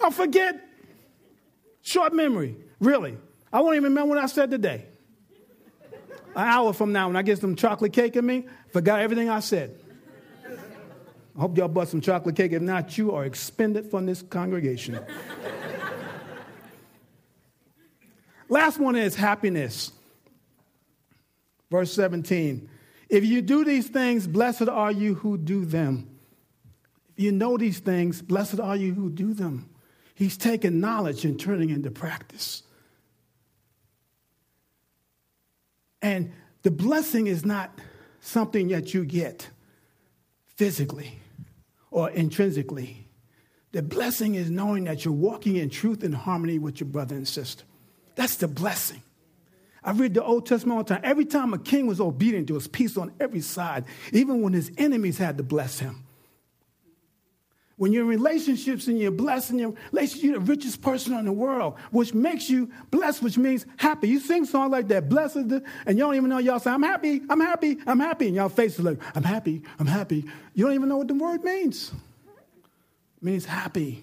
I'll 0.00 0.10
forget. 0.10 0.62
Short 1.82 2.12
memory, 2.12 2.56
really. 2.80 3.16
I 3.52 3.60
won't 3.60 3.76
even 3.76 3.84
remember 3.84 4.16
what 4.16 4.18
I 4.18 4.26
said 4.26 4.50
today. 4.50 4.86
An 6.34 6.48
hour 6.48 6.72
from 6.72 6.92
now, 6.92 7.06
when 7.06 7.16
I 7.16 7.22
get 7.22 7.38
some 7.38 7.54
chocolate 7.54 7.92
cake 7.92 8.16
in 8.16 8.26
me, 8.26 8.46
forgot 8.72 9.00
everything 9.00 9.30
I 9.30 9.40
said. 9.40 9.78
I 11.36 11.40
hope 11.40 11.58
y'all 11.58 11.68
bought 11.68 11.88
some 11.88 12.00
chocolate 12.00 12.34
cake. 12.34 12.52
If 12.52 12.62
not, 12.62 12.96
you 12.96 13.12
are 13.12 13.26
expended 13.26 13.90
from 13.90 14.06
this 14.06 14.22
congregation. 14.22 14.98
Last 18.48 18.78
one 18.78 18.96
is 18.96 19.14
happiness. 19.14 19.92
Verse 21.70 21.92
17. 21.92 22.70
If 23.10 23.24
you 23.24 23.42
do 23.42 23.64
these 23.64 23.88
things, 23.88 24.26
blessed 24.26 24.68
are 24.68 24.90
you 24.90 25.14
who 25.14 25.36
do 25.36 25.66
them. 25.66 26.08
If 27.16 27.24
you 27.24 27.32
know 27.32 27.58
these 27.58 27.80
things, 27.80 28.22
blessed 28.22 28.60
are 28.60 28.76
you 28.76 28.94
who 28.94 29.10
do 29.10 29.34
them. 29.34 29.68
He's 30.14 30.38
taking 30.38 30.80
knowledge 30.80 31.26
and 31.26 31.38
turning 31.38 31.68
into 31.68 31.90
practice. 31.90 32.62
And 36.00 36.32
the 36.62 36.70
blessing 36.70 37.26
is 37.26 37.44
not 37.44 37.78
something 38.20 38.68
that 38.68 38.94
you 38.94 39.04
get 39.04 39.50
physically 40.46 41.18
or 41.90 42.10
intrinsically. 42.10 43.08
The 43.72 43.82
blessing 43.82 44.36
is 44.36 44.50
knowing 44.50 44.84
that 44.84 45.04
you're 45.04 45.12
walking 45.12 45.56
in 45.56 45.70
truth 45.70 46.02
and 46.02 46.14
harmony 46.14 46.58
with 46.58 46.80
your 46.80 46.88
brother 46.88 47.14
and 47.14 47.26
sister. 47.26 47.64
That's 48.14 48.36
the 48.36 48.48
blessing. 48.48 49.02
I 49.84 49.92
read 49.92 50.14
the 50.14 50.24
Old 50.24 50.46
Testament 50.46 50.78
all 50.78 50.84
the 50.84 50.94
time. 50.94 51.02
Every 51.04 51.26
time 51.26 51.52
a 51.54 51.58
king 51.58 51.86
was 51.86 52.00
obedient, 52.00 52.48
there 52.48 52.54
was 52.54 52.66
peace 52.66 52.96
on 52.96 53.12
every 53.20 53.40
side, 53.40 53.84
even 54.12 54.42
when 54.42 54.52
his 54.52 54.72
enemies 54.78 55.18
had 55.18 55.36
to 55.38 55.44
bless 55.44 55.78
him. 55.78 56.05
When 57.78 57.92
you're 57.92 58.04
in 58.04 58.08
relationships 58.08 58.86
and 58.86 58.98
you're 58.98 59.10
blessed 59.10 59.50
in 59.50 59.58
your 59.58 59.74
relationship, 59.92 60.24
you're 60.24 60.38
the 60.38 60.46
richest 60.46 60.80
person 60.80 61.12
in 61.12 61.26
the 61.26 61.32
world, 61.32 61.78
which 61.90 62.14
makes 62.14 62.48
you 62.48 62.70
blessed, 62.90 63.22
which 63.22 63.36
means 63.36 63.66
happy. 63.76 64.08
You 64.08 64.18
sing 64.18 64.46
songs 64.46 64.72
like 64.72 64.88
that, 64.88 65.10
blessed, 65.10 65.36
and 65.36 65.62
you 65.88 65.96
don't 65.96 66.14
even 66.14 66.30
know 66.30 66.38
y'all 66.38 66.58
say, 66.58 66.70
I'm 66.70 66.82
happy, 66.82 67.20
I'm 67.28 67.40
happy, 67.40 67.76
I'm 67.86 68.00
happy. 68.00 68.28
And 68.28 68.36
y'all 68.36 68.48
faces 68.48 68.82
like, 68.82 68.98
I'm 69.14 69.24
happy, 69.24 69.62
I'm 69.78 69.86
happy. 69.86 70.24
You 70.54 70.64
don't 70.64 70.74
even 70.74 70.88
know 70.88 70.96
what 70.96 71.08
the 71.08 71.14
word 71.14 71.44
means. 71.44 71.92
It 73.18 73.22
means 73.22 73.44
happy. 73.44 74.02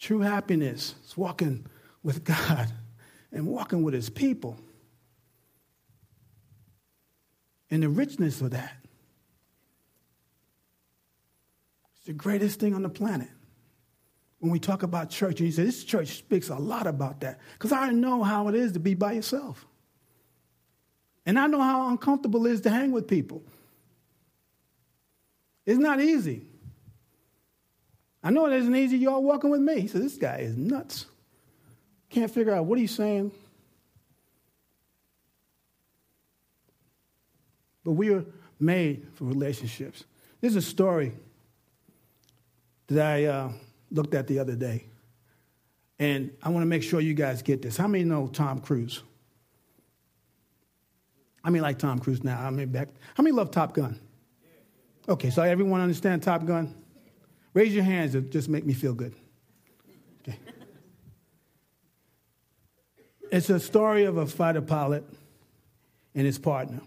True 0.00 0.20
happiness 0.20 0.96
is 1.06 1.16
walking 1.16 1.64
with 2.02 2.24
God 2.24 2.72
and 3.30 3.46
walking 3.46 3.84
with 3.84 3.94
his 3.94 4.10
people. 4.10 4.56
And 7.70 7.84
the 7.84 7.88
richness 7.88 8.40
of 8.40 8.50
that 8.50 8.74
It's 12.02 12.08
the 12.08 12.14
greatest 12.14 12.58
thing 12.58 12.74
on 12.74 12.82
the 12.82 12.88
planet. 12.88 13.28
When 14.40 14.50
we 14.50 14.58
talk 14.58 14.82
about 14.82 15.08
church, 15.08 15.38
and 15.38 15.46
you 15.46 15.52
say, 15.52 15.62
this 15.62 15.84
church 15.84 16.18
speaks 16.18 16.48
a 16.48 16.56
lot 16.56 16.88
about 16.88 17.20
that. 17.20 17.38
Because 17.52 17.70
I 17.70 17.90
know 17.90 18.24
how 18.24 18.48
it 18.48 18.56
is 18.56 18.72
to 18.72 18.80
be 18.80 18.94
by 18.94 19.12
yourself. 19.12 19.64
And 21.24 21.38
I 21.38 21.46
know 21.46 21.60
how 21.60 21.90
uncomfortable 21.90 22.44
it 22.46 22.54
is 22.54 22.60
to 22.62 22.70
hang 22.70 22.90
with 22.90 23.06
people. 23.06 23.44
It's 25.64 25.78
not 25.78 26.00
easy. 26.00 26.42
I 28.20 28.30
know 28.30 28.46
it 28.46 28.52
isn't 28.54 28.74
easy. 28.74 28.98
Y'all 28.98 29.22
walking 29.22 29.50
with 29.50 29.60
me. 29.60 29.82
He 29.82 29.86
said, 29.86 30.02
This 30.02 30.16
guy 30.16 30.38
is 30.38 30.56
nuts. 30.56 31.06
Can't 32.10 32.32
figure 32.32 32.52
out 32.52 32.64
what 32.64 32.80
he's 32.80 32.92
saying. 32.92 33.30
But 37.84 37.92
we 37.92 38.12
are 38.12 38.24
made 38.58 39.06
for 39.14 39.22
relationships. 39.22 40.02
There's 40.40 40.56
a 40.56 40.62
story 40.62 41.12
that 42.94 43.06
I 43.06 43.24
uh, 43.24 43.52
looked 43.90 44.14
at 44.14 44.26
the 44.26 44.38
other 44.38 44.56
day. 44.56 44.86
And 45.98 46.32
I 46.42 46.48
want 46.48 46.62
to 46.62 46.66
make 46.66 46.82
sure 46.82 47.00
you 47.00 47.14
guys 47.14 47.42
get 47.42 47.62
this. 47.62 47.76
How 47.76 47.86
many 47.86 48.04
know 48.04 48.26
Tom 48.26 48.60
Cruise? 48.60 49.02
I 51.44 51.50
mean, 51.50 51.62
like 51.62 51.78
Tom 51.78 51.98
Cruise 51.98 52.24
now. 52.24 52.40
I 52.40 52.50
mean, 52.50 52.70
back. 52.70 52.88
How 53.14 53.22
many 53.22 53.34
love 53.34 53.50
Top 53.50 53.74
Gun? 53.74 53.98
Okay, 55.08 55.30
so 55.30 55.42
everyone 55.42 55.80
understand 55.80 56.22
Top 56.22 56.44
Gun? 56.44 56.74
Raise 57.54 57.74
your 57.74 57.84
hands. 57.84 58.14
It 58.14 58.30
just 58.30 58.48
make 58.48 58.64
me 58.64 58.72
feel 58.72 58.94
good. 58.94 59.14
Okay. 60.22 60.38
It's 63.30 63.50
a 63.50 63.58
story 63.58 64.04
of 64.04 64.16
a 64.16 64.26
fighter 64.26 64.60
pilot 64.60 65.04
and 66.14 66.26
his 66.26 66.38
partner 66.38 66.80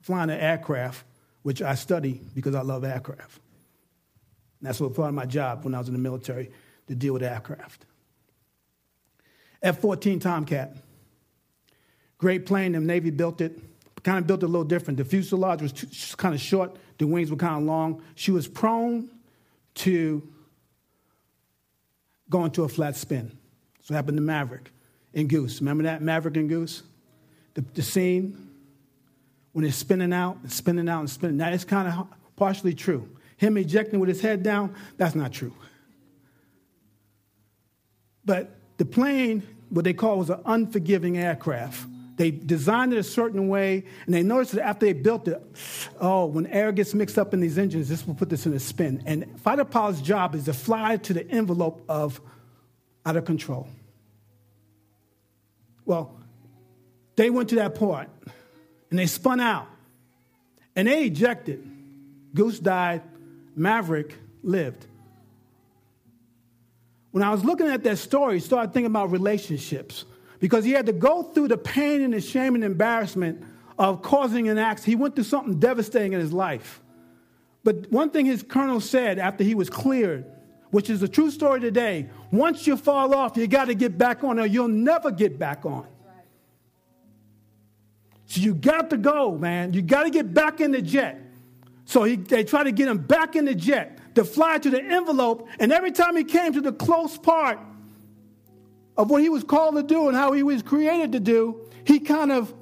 flying 0.00 0.30
an 0.30 0.40
aircraft, 0.40 1.04
which 1.42 1.62
I 1.62 1.74
study 1.74 2.20
because 2.34 2.54
I 2.54 2.62
love 2.62 2.84
aircraft. 2.84 3.40
And 4.60 4.68
that's 4.68 4.80
what 4.80 4.94
part 4.94 5.08
of 5.08 5.14
my 5.14 5.26
job 5.26 5.64
when 5.64 5.74
I 5.74 5.78
was 5.78 5.88
in 5.88 5.94
the 5.94 6.00
military 6.00 6.50
to 6.86 6.94
deal 6.94 7.14
with 7.14 7.22
aircraft. 7.22 7.86
F 9.62 9.80
14 9.80 10.20
Tomcat. 10.20 10.76
Great 12.18 12.46
plane, 12.46 12.72
the 12.72 12.80
Navy 12.80 13.10
built 13.10 13.40
it. 13.40 13.58
Kind 14.02 14.18
of 14.18 14.26
built 14.26 14.42
it 14.42 14.46
a 14.46 14.48
little 14.48 14.64
different. 14.64 14.96
The 14.96 15.04
fuselage 15.04 15.62
was 15.62 15.72
too, 15.72 15.86
kind 16.16 16.34
of 16.34 16.40
short, 16.40 16.76
the 16.98 17.06
wings 17.06 17.30
were 17.30 17.36
kind 17.36 17.56
of 17.56 17.62
long. 17.62 18.02
She 18.14 18.30
was 18.30 18.48
prone 18.48 19.10
to 19.76 20.26
going 22.28 22.50
to 22.52 22.64
a 22.64 22.68
flat 22.68 22.96
spin. 22.96 23.36
So 23.82 23.94
happened 23.94 24.16
to 24.16 24.22
Maverick 24.22 24.70
and 25.14 25.28
Goose. 25.28 25.60
Remember 25.60 25.84
that? 25.84 26.00
Maverick 26.00 26.36
and 26.36 26.48
Goose? 26.48 26.82
The, 27.54 27.62
the 27.74 27.82
scene 27.82 28.50
when 29.52 29.64
it's 29.64 29.76
spinning 29.76 30.12
out 30.12 30.38
and 30.42 30.52
spinning 30.52 30.88
out 30.88 31.00
and 31.00 31.10
spinning. 31.10 31.38
That 31.38 31.52
is 31.52 31.64
kind 31.64 31.88
of 31.88 32.06
partially 32.36 32.74
true. 32.74 33.08
Him 33.40 33.56
ejecting 33.56 33.98
with 34.00 34.10
his 34.10 34.20
head 34.20 34.42
down, 34.42 34.74
that's 34.98 35.14
not 35.14 35.32
true. 35.32 35.54
But 38.22 38.54
the 38.76 38.84
plane, 38.84 39.42
what 39.70 39.86
they 39.86 39.94
call 39.94 40.18
was 40.18 40.28
an 40.28 40.42
unforgiving 40.44 41.16
aircraft. 41.16 41.86
They 42.16 42.32
designed 42.32 42.92
it 42.92 42.98
a 42.98 43.02
certain 43.02 43.48
way, 43.48 43.84
and 44.04 44.14
they 44.14 44.22
noticed 44.22 44.52
that 44.52 44.66
after 44.66 44.84
they 44.84 44.92
built 44.92 45.26
it, 45.26 45.42
oh, 45.98 46.26
when 46.26 46.48
air 46.48 46.70
gets 46.70 46.92
mixed 46.92 47.18
up 47.18 47.32
in 47.32 47.40
these 47.40 47.56
engines, 47.56 47.88
this 47.88 48.06
will 48.06 48.14
put 48.14 48.28
this 48.28 48.44
in 48.44 48.52
a 48.52 48.60
spin. 48.60 49.02
And 49.06 49.40
fighter 49.40 49.64
pilot's 49.64 50.02
job 50.02 50.34
is 50.34 50.44
to 50.44 50.52
fly 50.52 50.98
to 50.98 51.14
the 51.14 51.26
envelope 51.30 51.82
of 51.88 52.20
out 53.06 53.16
of 53.16 53.24
control. 53.24 53.68
Well, 55.86 56.14
they 57.16 57.30
went 57.30 57.48
to 57.48 57.54
that 57.54 57.74
and 58.90 58.98
they 58.98 59.06
spun 59.06 59.40
out, 59.40 59.66
and 60.76 60.86
they 60.86 61.06
ejected. 61.06 61.66
Goose 62.34 62.60
died, 62.60 63.00
Maverick 63.54 64.16
lived. 64.42 64.86
When 67.10 67.22
I 67.22 67.30
was 67.30 67.44
looking 67.44 67.66
at 67.66 67.82
that 67.84 67.98
story, 67.98 68.40
started 68.40 68.72
thinking 68.72 68.86
about 68.86 69.10
relationships 69.10 70.04
because 70.38 70.64
he 70.64 70.70
had 70.72 70.86
to 70.86 70.92
go 70.92 71.22
through 71.22 71.48
the 71.48 71.58
pain 71.58 72.02
and 72.02 72.14
the 72.14 72.20
shame 72.20 72.54
and 72.54 72.62
embarrassment 72.62 73.44
of 73.78 74.02
causing 74.02 74.48
an 74.48 74.58
accident. 74.58 74.88
He 74.88 74.96
went 74.96 75.14
through 75.14 75.24
something 75.24 75.58
devastating 75.58 76.12
in 76.12 76.20
his 76.20 76.32
life. 76.32 76.80
But 77.64 77.90
one 77.90 78.10
thing 78.10 78.26
his 78.26 78.42
colonel 78.42 78.80
said 78.80 79.18
after 79.18 79.44
he 79.44 79.54
was 79.54 79.68
cleared, 79.68 80.24
which 80.70 80.88
is 80.88 81.02
a 81.02 81.08
true 81.08 81.30
story 81.30 81.60
today 81.60 82.08
once 82.30 82.66
you 82.66 82.76
fall 82.76 83.14
off, 83.14 83.36
you 83.36 83.46
got 83.46 83.66
to 83.66 83.74
get 83.74 83.98
back 83.98 84.22
on, 84.22 84.38
or 84.38 84.46
you'll 84.46 84.68
never 84.68 85.10
get 85.10 85.38
back 85.38 85.66
on. 85.66 85.86
So 88.26 88.40
you 88.40 88.54
got 88.54 88.90
to 88.90 88.96
go, 88.96 89.36
man. 89.36 89.72
You 89.72 89.82
got 89.82 90.04
to 90.04 90.10
get 90.10 90.32
back 90.32 90.60
in 90.60 90.70
the 90.70 90.80
jet. 90.80 91.20
So 91.90 92.04
he, 92.04 92.14
they 92.14 92.44
tried 92.44 92.64
to 92.64 92.70
get 92.70 92.86
him 92.86 92.98
back 92.98 93.34
in 93.34 93.46
the 93.46 93.54
jet 93.54 93.98
to 94.14 94.22
fly 94.22 94.58
to 94.58 94.70
the 94.70 94.80
envelope. 94.80 95.48
And 95.58 95.72
every 95.72 95.90
time 95.90 96.14
he 96.14 96.22
came 96.22 96.52
to 96.52 96.60
the 96.60 96.72
close 96.72 97.18
part 97.18 97.58
of 98.96 99.10
what 99.10 99.22
he 99.22 99.28
was 99.28 99.42
called 99.42 99.74
to 99.74 99.82
do 99.82 100.06
and 100.06 100.16
how 100.16 100.30
he 100.30 100.44
was 100.44 100.62
created 100.62 101.10
to 101.10 101.18
do, 101.18 101.68
he 101.82 101.98
kind 101.98 102.30
of 102.30 102.54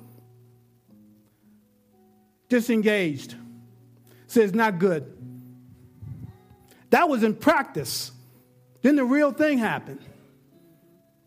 disengaged. 2.49 3.35
Says, 4.29 4.55
not 4.55 4.79
good. 4.79 5.15
That 6.89 7.11
was 7.11 7.23
in 7.23 7.35
practice. 7.35 8.13
Then 8.81 8.97
the 8.97 9.05
real 9.05 9.31
thing 9.31 9.59
happened. 9.59 10.01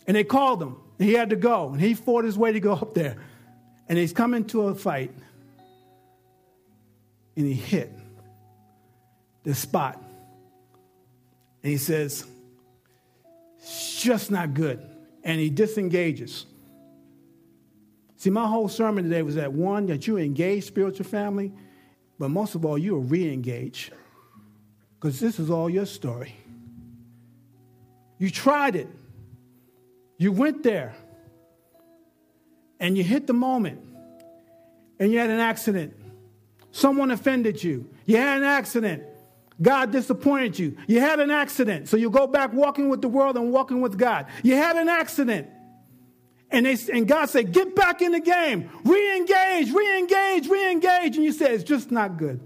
And 0.07 0.17
they 0.17 0.23
called 0.23 0.59
him. 0.59 0.75
And 0.97 1.07
he 1.07 1.13
had 1.13 1.29
to 1.29 1.35
go. 1.35 1.69
And 1.69 1.79
he 1.79 1.93
fought 1.93 2.25
his 2.25 2.35
way 2.35 2.51
to 2.51 2.59
go 2.59 2.73
up 2.73 2.95
there. 2.95 3.17
And 3.87 3.99
he's 3.99 4.11
coming 4.11 4.45
to 4.45 4.69
a 4.69 4.73
fight. 4.73 5.11
And 7.35 7.47
he 7.47 7.53
hit 7.53 7.91
the 9.43 9.55
spot. 9.55 10.01
And 11.63 11.71
he 11.71 11.77
says, 11.77 12.25
it's 13.57 14.01
just 14.01 14.31
not 14.31 14.53
good. 14.53 14.85
And 15.23 15.39
he 15.39 15.49
disengages. 15.49 16.45
See, 18.17 18.29
my 18.29 18.47
whole 18.47 18.69
sermon 18.69 19.05
today 19.05 19.21
was 19.21 19.35
that 19.35 19.51
one, 19.53 19.87
that 19.87 20.07
you 20.07 20.17
engage 20.17 20.65
spiritual 20.65 21.05
family, 21.05 21.51
but 22.19 22.29
most 22.29 22.53
of 22.53 22.65
all, 22.65 22.77
you 22.77 22.97
re 22.97 23.31
engage. 23.31 23.91
Because 24.99 25.19
this 25.19 25.39
is 25.39 25.49
all 25.49 25.69
your 25.69 25.87
story. 25.87 26.35
You 28.19 28.29
tried 28.29 28.75
it, 28.75 28.87
you 30.19 30.31
went 30.31 30.61
there, 30.61 30.93
and 32.79 32.95
you 32.95 33.03
hit 33.03 33.25
the 33.25 33.33
moment, 33.33 33.79
and 34.99 35.11
you 35.11 35.17
had 35.17 35.31
an 35.31 35.39
accident. 35.39 35.95
Someone 36.71 37.11
offended 37.11 37.63
you, 37.63 37.89
you 38.05 38.17
had 38.17 38.37
an 38.37 38.43
accident. 38.43 39.03
God 39.61 39.91
disappointed 39.91 40.57
you. 40.57 40.77
You 40.87 40.99
had 41.01 41.19
an 41.19 41.29
accident. 41.29 41.87
So 41.87 41.95
you 41.95 42.09
go 42.09 42.25
back 42.25 42.51
walking 42.51 42.89
with 42.89 43.01
the 43.01 43.07
world 43.07 43.37
and 43.37 43.51
walking 43.51 43.79
with 43.79 43.95
God. 43.95 44.25
You 44.41 44.55
had 44.55 44.75
an 44.75 44.89
accident. 44.89 45.49
And, 46.49 46.65
they, 46.65 46.77
and 46.91 47.07
God 47.07 47.29
said, 47.29 47.53
Get 47.53 47.75
back 47.75 48.01
in 48.01 48.11
the 48.11 48.19
game. 48.19 48.69
Re 48.83 49.17
engage, 49.17 49.71
re 49.71 49.99
engage, 49.99 50.47
re 50.47 50.71
engage. 50.71 51.15
And 51.15 51.23
you 51.23 51.31
say, 51.31 51.53
It's 51.53 51.63
just 51.63 51.91
not 51.91 52.17
good. 52.17 52.39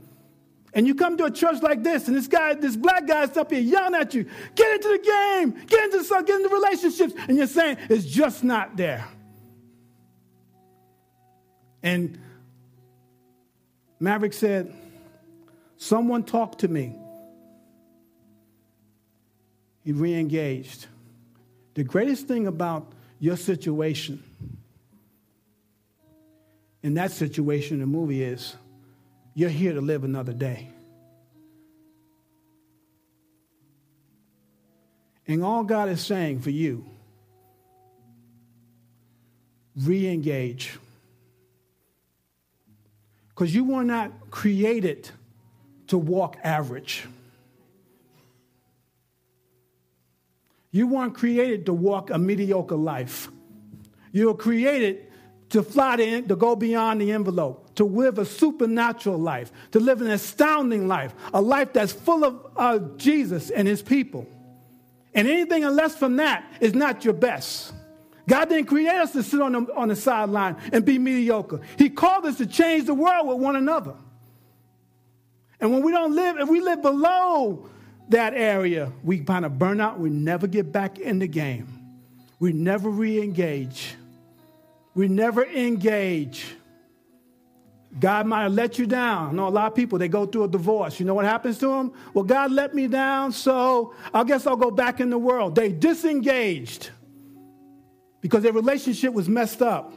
And 0.73 0.85
you 0.85 0.93
come 0.93 1.15
to 1.17 1.25
a 1.25 1.31
church 1.31 1.61
like 1.61 1.83
this, 1.83 2.09
and 2.09 2.17
this 2.17 2.27
guy, 2.27 2.53
this 2.53 2.75
black 2.75 3.07
guy 3.07 3.23
is 3.23 3.37
up 3.37 3.49
here 3.49 3.61
yelling 3.61 3.95
at 3.95 4.13
you, 4.13 4.25
Get 4.55 4.75
into 4.75 4.89
the 4.89 4.99
game, 4.99 5.65
get 5.67 5.85
into, 5.85 5.99
the, 5.99 6.23
get 6.23 6.41
into 6.41 6.49
relationships. 6.49 7.13
And 7.27 7.37
you're 7.37 7.47
saying, 7.47 7.77
It's 7.89 8.05
just 8.05 8.43
not 8.43 8.75
there. 8.75 9.07
And 11.81 12.19
Maverick 13.99 14.33
said, 14.33 14.73
Someone 15.77 16.23
talk 16.23 16.59
to 16.59 16.67
me. 16.67 16.95
He 19.83 19.91
re 19.91 20.13
engaged. 20.13 20.87
The 21.73 21.83
greatest 21.83 22.27
thing 22.27 22.47
about 22.47 22.91
your 23.19 23.37
situation 23.37 24.23
in 26.85 26.93
that 26.93 27.11
situation 27.11 27.75
in 27.75 27.79
the 27.79 27.87
movie 27.87 28.21
is 28.21 28.55
you're 29.33 29.49
here 29.49 29.73
to 29.73 29.81
live 29.81 30.03
another 30.03 30.33
day. 30.33 30.69
And 35.27 35.43
all 35.43 35.63
God 35.63 35.89
is 35.89 36.05
saying 36.05 36.41
for 36.41 36.51
you, 36.51 36.85
re 39.75 40.07
engage. 40.07 40.77
Because 43.35 43.53
you 43.53 43.65
were 43.65 43.83
not 43.83 44.31
created 44.31 45.09
to 45.87 45.97
walk 45.97 46.37
average. 46.41 47.05
You 50.71 50.87
weren't 50.87 51.15
created 51.15 51.65
to 51.65 51.73
walk 51.73 52.09
a 52.09 52.17
mediocre 52.17 52.75
life. 52.75 53.29
You 54.11 54.27
were 54.27 54.35
created 54.35 55.07
to 55.49 55.63
fly 55.63 55.97
the, 55.97 56.21
to 56.23 56.35
go 56.35 56.55
beyond 56.55 57.01
the 57.01 57.11
envelope, 57.11 57.75
to 57.75 57.85
live 57.85 58.19
a 58.19 58.25
supernatural 58.25 59.17
life, 59.17 59.51
to 59.71 59.79
live 59.79 60.01
an 60.01 60.09
astounding 60.11 60.87
life, 60.87 61.13
a 61.33 61.41
life 61.41 61.73
that's 61.73 61.93
full 61.93 62.23
of 62.23 62.47
uh, 62.55 62.79
Jesus 62.97 63.49
and 63.49 63.67
his 63.67 63.81
people. 63.81 64.27
And 65.13 65.27
anything 65.27 65.63
less 65.63 65.95
from 65.95 66.17
that 66.17 66.45
is 66.59 66.73
not 66.73 67.05
your 67.05 67.13
best. 67.13 67.73
God 68.27 68.49
didn't 68.49 68.65
create 68.65 68.95
us 68.95 69.11
to 69.11 69.23
sit 69.23 69.39
on 69.41 69.51
the, 69.51 69.73
on 69.75 69.89
the 69.89 69.95
sideline 69.95 70.57
and 70.73 70.83
be 70.83 70.97
mediocre. 70.97 71.61
He 71.77 71.89
called 71.89 72.25
us 72.25 72.37
to 72.37 72.47
change 72.47 72.85
the 72.85 72.93
world 72.93 73.27
with 73.27 73.37
one 73.37 73.55
another. 73.55 73.93
And 75.59 75.71
when 75.71 75.83
we 75.83 75.91
don't 75.91 76.15
live, 76.15 76.37
if 76.37 76.49
we 76.49 76.59
live 76.59 76.81
below 76.81 77.69
that 78.09 78.33
area, 78.33 78.91
we 79.03 79.19
kind 79.19 79.45
of 79.45 79.57
burn 79.57 79.79
out. 79.79 79.99
We 79.99 80.09
never 80.09 80.47
get 80.47 80.71
back 80.71 80.99
in 80.99 81.19
the 81.19 81.27
game. 81.27 81.67
We 82.39 82.51
never 82.51 82.89
re 82.89 83.21
engage. 83.21 83.95
We 84.93 85.07
never 85.07 85.45
engage. 85.45 86.45
God 87.97 88.27
might 88.27 88.43
have 88.43 88.53
let 88.53 88.77
you 88.77 88.85
down. 88.85 89.29
I 89.29 89.31
know 89.31 89.47
a 89.47 89.49
lot 89.49 89.67
of 89.67 89.75
people, 89.75 89.97
they 89.97 90.09
go 90.09 90.25
through 90.25 90.43
a 90.43 90.47
divorce. 90.49 90.99
You 90.99 91.05
know 91.05 91.13
what 91.13 91.25
happens 91.25 91.57
to 91.59 91.67
them? 91.67 91.93
Well, 92.13 92.25
God 92.25 92.51
let 92.51 92.75
me 92.75 92.87
down, 92.87 93.31
so 93.31 93.93
I 94.13 94.23
guess 94.25 94.45
I'll 94.45 94.57
go 94.57 94.69
back 94.69 94.99
in 94.99 95.09
the 95.09 95.17
world. 95.17 95.55
They 95.55 95.71
disengaged 95.71 96.89
because 98.25 98.41
their 98.41 98.53
relationship 98.53 99.13
was 99.13 99.29
messed 99.29 99.61
up. 99.61 99.93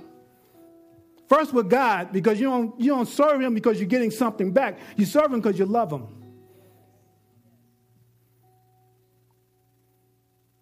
First 1.31 1.55
with 1.55 1.71
God, 1.71 2.13
because 2.13 2.39
you 2.39 2.45
don't, 2.45 2.79
you 2.79 2.91
don't 2.91 3.09
serve 3.09 3.41
Him 3.41 3.55
because 3.55 3.81
you're 3.81 3.89
getting 3.89 4.11
something 4.11 4.53
back. 4.53 4.79
You 4.99 5.07
serve 5.07 5.33
Him 5.33 5.41
because 5.41 5.59
you 5.59 5.65
love 5.65 5.91
Him. 5.91 6.09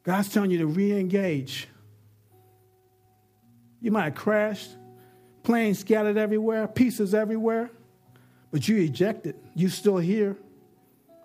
God's 0.05 0.29
telling 0.29 0.53
you 0.53 0.59
to 0.59 0.67
re 0.69 0.93
engage. 0.93 1.67
You 3.81 3.91
might 3.91 4.05
have 4.05 4.15
crashed, 4.15 4.71
planes 5.43 5.81
scattered 5.81 6.17
everywhere, 6.17 6.69
pieces 6.69 7.15
everywhere, 7.15 7.69
but 8.53 8.69
you 8.69 8.77
ejected. 8.77 9.35
You're 9.57 9.71
still 9.71 9.97
here. 9.97 10.37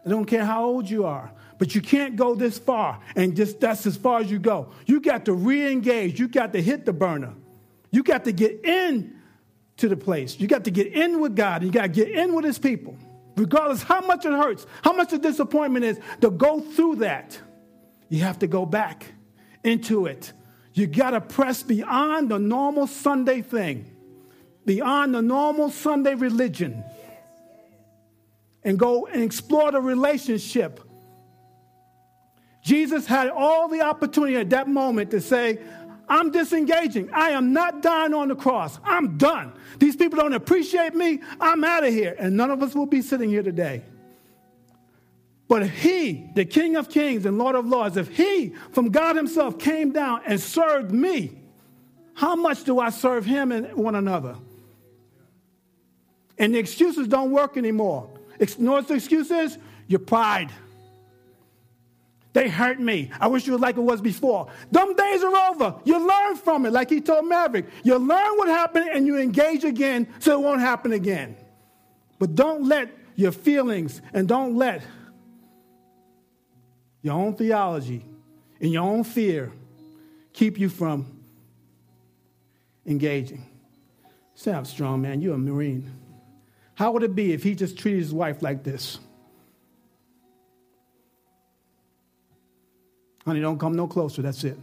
I 0.03 0.09
don't 0.09 0.25
care 0.25 0.43
how 0.43 0.65
old 0.65 0.89
you 0.89 1.05
are, 1.05 1.31
but 1.61 1.75
you 1.75 1.81
can't 1.81 2.15
go 2.15 2.33
this 2.33 2.57
far 2.57 2.99
and 3.15 3.35
just 3.35 3.59
that's 3.59 3.85
as 3.85 3.95
far 3.95 4.19
as 4.19 4.31
you 4.31 4.39
go. 4.39 4.71
You 4.87 4.99
got 4.99 5.25
to 5.25 5.33
re 5.33 5.71
engage. 5.71 6.19
You 6.19 6.27
got 6.27 6.53
to 6.53 6.61
hit 6.61 6.87
the 6.87 6.91
burner. 6.91 7.35
You 7.91 8.01
got 8.01 8.23
to 8.23 8.31
get 8.31 8.65
in 8.65 9.15
to 9.77 9.87
the 9.87 9.95
place. 9.95 10.39
You 10.39 10.47
got 10.47 10.63
to 10.63 10.71
get 10.71 10.87
in 10.87 11.19
with 11.19 11.35
God. 11.35 11.61
You 11.61 11.69
got 11.69 11.83
to 11.83 11.87
get 11.89 12.09
in 12.09 12.33
with 12.33 12.45
His 12.45 12.57
people. 12.57 12.97
Regardless 13.37 13.83
how 13.83 14.01
much 14.01 14.25
it 14.25 14.31
hurts, 14.31 14.65
how 14.83 14.93
much 14.93 15.11
the 15.11 15.19
disappointment 15.19 15.85
is, 15.85 15.99
to 16.21 16.31
go 16.31 16.61
through 16.61 16.95
that, 16.95 17.39
you 18.09 18.23
have 18.23 18.39
to 18.39 18.47
go 18.47 18.65
back 18.65 19.05
into 19.63 20.07
it. 20.07 20.33
You 20.73 20.87
got 20.87 21.11
to 21.11 21.21
press 21.21 21.61
beyond 21.61 22.29
the 22.29 22.39
normal 22.39 22.87
Sunday 22.87 23.43
thing, 23.43 23.85
beyond 24.65 25.13
the 25.13 25.21
normal 25.21 25.69
Sunday 25.69 26.15
religion, 26.15 26.83
and 28.63 28.79
go 28.79 29.05
and 29.05 29.21
explore 29.21 29.71
the 29.71 29.79
relationship. 29.79 30.87
Jesus 32.71 33.05
had 33.05 33.27
all 33.27 33.67
the 33.67 33.81
opportunity 33.81 34.37
at 34.37 34.49
that 34.51 34.69
moment 34.69 35.11
to 35.11 35.19
say, 35.19 35.59
I'm 36.07 36.31
disengaging. 36.31 37.09
I 37.11 37.31
am 37.31 37.51
not 37.51 37.81
dying 37.81 38.13
on 38.13 38.29
the 38.29 38.35
cross. 38.35 38.79
I'm 38.85 39.17
done. 39.17 39.51
These 39.79 39.97
people 39.97 40.17
don't 40.17 40.31
appreciate 40.31 40.95
me. 40.95 41.19
I'm 41.41 41.65
out 41.65 41.83
of 41.83 41.93
here. 41.93 42.15
And 42.17 42.37
none 42.37 42.49
of 42.49 42.63
us 42.63 42.73
will 42.73 42.85
be 42.85 43.01
sitting 43.01 43.29
here 43.29 43.43
today. 43.43 43.83
But 45.49 45.67
he, 45.67 46.29
the 46.33 46.45
King 46.45 46.77
of 46.77 46.87
Kings 46.87 47.25
and 47.25 47.37
Lord 47.37 47.55
of 47.55 47.65
Lords, 47.65 47.97
if 47.97 48.07
he 48.07 48.53
from 48.71 48.89
God 48.89 49.17
himself 49.17 49.59
came 49.59 49.91
down 49.91 50.21
and 50.25 50.39
served 50.39 50.93
me, 50.93 51.37
how 52.13 52.37
much 52.37 52.63
do 52.63 52.79
I 52.79 52.89
serve 52.89 53.25
him 53.25 53.51
and 53.51 53.73
one 53.73 53.95
another? 53.95 54.37
And 56.37 56.55
the 56.55 56.59
excuses 56.59 57.09
don't 57.09 57.31
work 57.31 57.57
anymore. 57.57 58.09
You 58.39 58.47
know 58.59 58.71
what 58.71 58.87
the 58.87 58.93
excuse 58.93 59.29
is? 59.29 59.57
Your 59.87 59.99
pride. 59.99 60.53
They 62.33 62.47
hurt 62.47 62.79
me. 62.79 63.11
I 63.19 63.27
wish 63.27 63.47
it 63.47 63.51
was 63.51 63.59
like 63.59 63.77
it 63.77 63.81
was 63.81 64.01
before. 64.01 64.47
Them 64.71 64.95
days 64.95 65.21
are 65.23 65.35
over. 65.51 65.75
You 65.83 66.07
learn 66.07 66.37
from 66.37 66.65
it, 66.65 66.71
like 66.71 66.89
he 66.89 67.01
told 67.01 67.27
Maverick. 67.27 67.65
You 67.83 67.97
learn 67.97 68.37
what 68.37 68.47
happened 68.47 68.89
and 68.93 69.05
you 69.05 69.17
engage 69.17 69.63
again 69.65 70.07
so 70.19 70.39
it 70.39 70.43
won't 70.43 70.61
happen 70.61 70.93
again. 70.93 71.35
But 72.19 72.35
don't 72.35 72.65
let 72.65 72.89
your 73.15 73.33
feelings 73.33 74.01
and 74.13 74.27
don't 74.27 74.55
let 74.55 74.81
your 77.01 77.15
own 77.15 77.35
theology 77.35 78.05
and 78.61 78.71
your 78.71 78.83
own 78.83 79.03
fear 79.03 79.51
keep 80.31 80.57
you 80.57 80.69
from 80.69 81.19
engaging. 82.85 83.45
Sound 84.35 84.67
strong, 84.67 85.01
man. 85.01 85.21
You're 85.21 85.35
a 85.35 85.37
Marine. 85.37 85.91
How 86.75 86.91
would 86.91 87.03
it 87.03 87.13
be 87.13 87.33
if 87.33 87.43
he 87.43 87.55
just 87.55 87.77
treated 87.77 87.99
his 87.99 88.13
wife 88.13 88.41
like 88.41 88.63
this? 88.63 88.99
Honey, 93.25 93.39
don't 93.39 93.59
come 93.59 93.73
no 93.73 93.87
closer. 93.87 94.21
That's 94.21 94.43
it. 94.43 94.57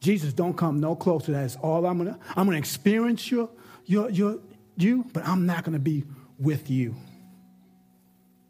Jesus, 0.00 0.32
don't 0.32 0.54
come 0.54 0.80
no 0.80 0.96
closer. 0.96 1.32
That's 1.32 1.56
all 1.56 1.86
I'm 1.86 1.98
gonna. 1.98 2.18
I'm 2.36 2.46
gonna 2.46 2.58
experience 2.58 3.30
your, 3.30 3.48
your, 3.86 4.10
your, 4.10 4.38
you, 4.76 5.06
but 5.12 5.26
I'm 5.26 5.46
not 5.46 5.64
gonna 5.64 5.78
be 5.78 6.04
with 6.38 6.70
you. 6.70 6.96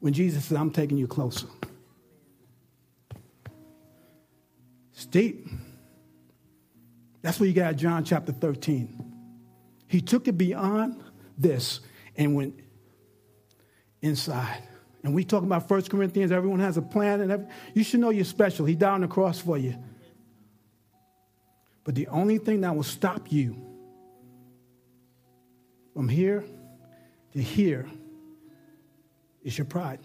When 0.01 0.13
Jesus 0.13 0.47
said, 0.47 0.57
"I'm 0.57 0.71
taking 0.71 0.97
you 0.97 1.07
closer," 1.07 1.47
it's 4.93 5.05
deep. 5.07 5.47
That's 7.21 7.39
what 7.39 7.49
you 7.49 7.55
got 7.55 7.77
John 7.77 8.05
chapter 8.05 8.33
13. 8.33 9.13
He 9.87 10.01
took 10.01 10.27
it 10.27 10.39
beyond 10.39 11.03
this 11.39 11.81
and 12.17 12.35
went 12.35 12.59
inside. 14.01 14.63
And 15.03 15.15
we 15.15 15.25
talk 15.25 15.43
about 15.43 15.69
1 15.69 15.83
Corinthians, 15.83 16.31
everyone 16.31 16.61
has 16.61 16.77
a 16.77 16.83
plan, 16.83 17.21
and 17.21 17.33
every, 17.33 17.47
you 17.75 17.83
should 17.83 18.01
know 18.01 18.11
you're 18.11 18.25
special. 18.25 18.67
He 18.67 18.75
died 18.75 18.95
on 18.95 19.01
the 19.01 19.09
cross 19.09 19.39
for 19.41 19.59
you. 19.59 19.77
But 21.85 21.97
the 21.97 22.07
only 22.09 22.39
thing 22.39 22.61
that 22.61 22.75
will 22.75 22.85
stop 22.85 23.33
you 23.33 23.57
from 25.93 26.09
here 26.09 26.45
to 27.33 27.43
here 27.43 27.89
is 29.43 29.59
your 29.59 29.65
pride 29.65 29.99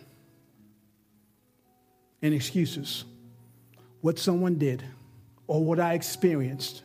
and 2.22 2.34
excuses. 2.34 3.06
What 4.02 4.18
someone 4.18 4.56
did 4.56 4.84
or 5.46 5.64
what 5.64 5.80
I 5.80 5.94
experienced. 5.94 6.84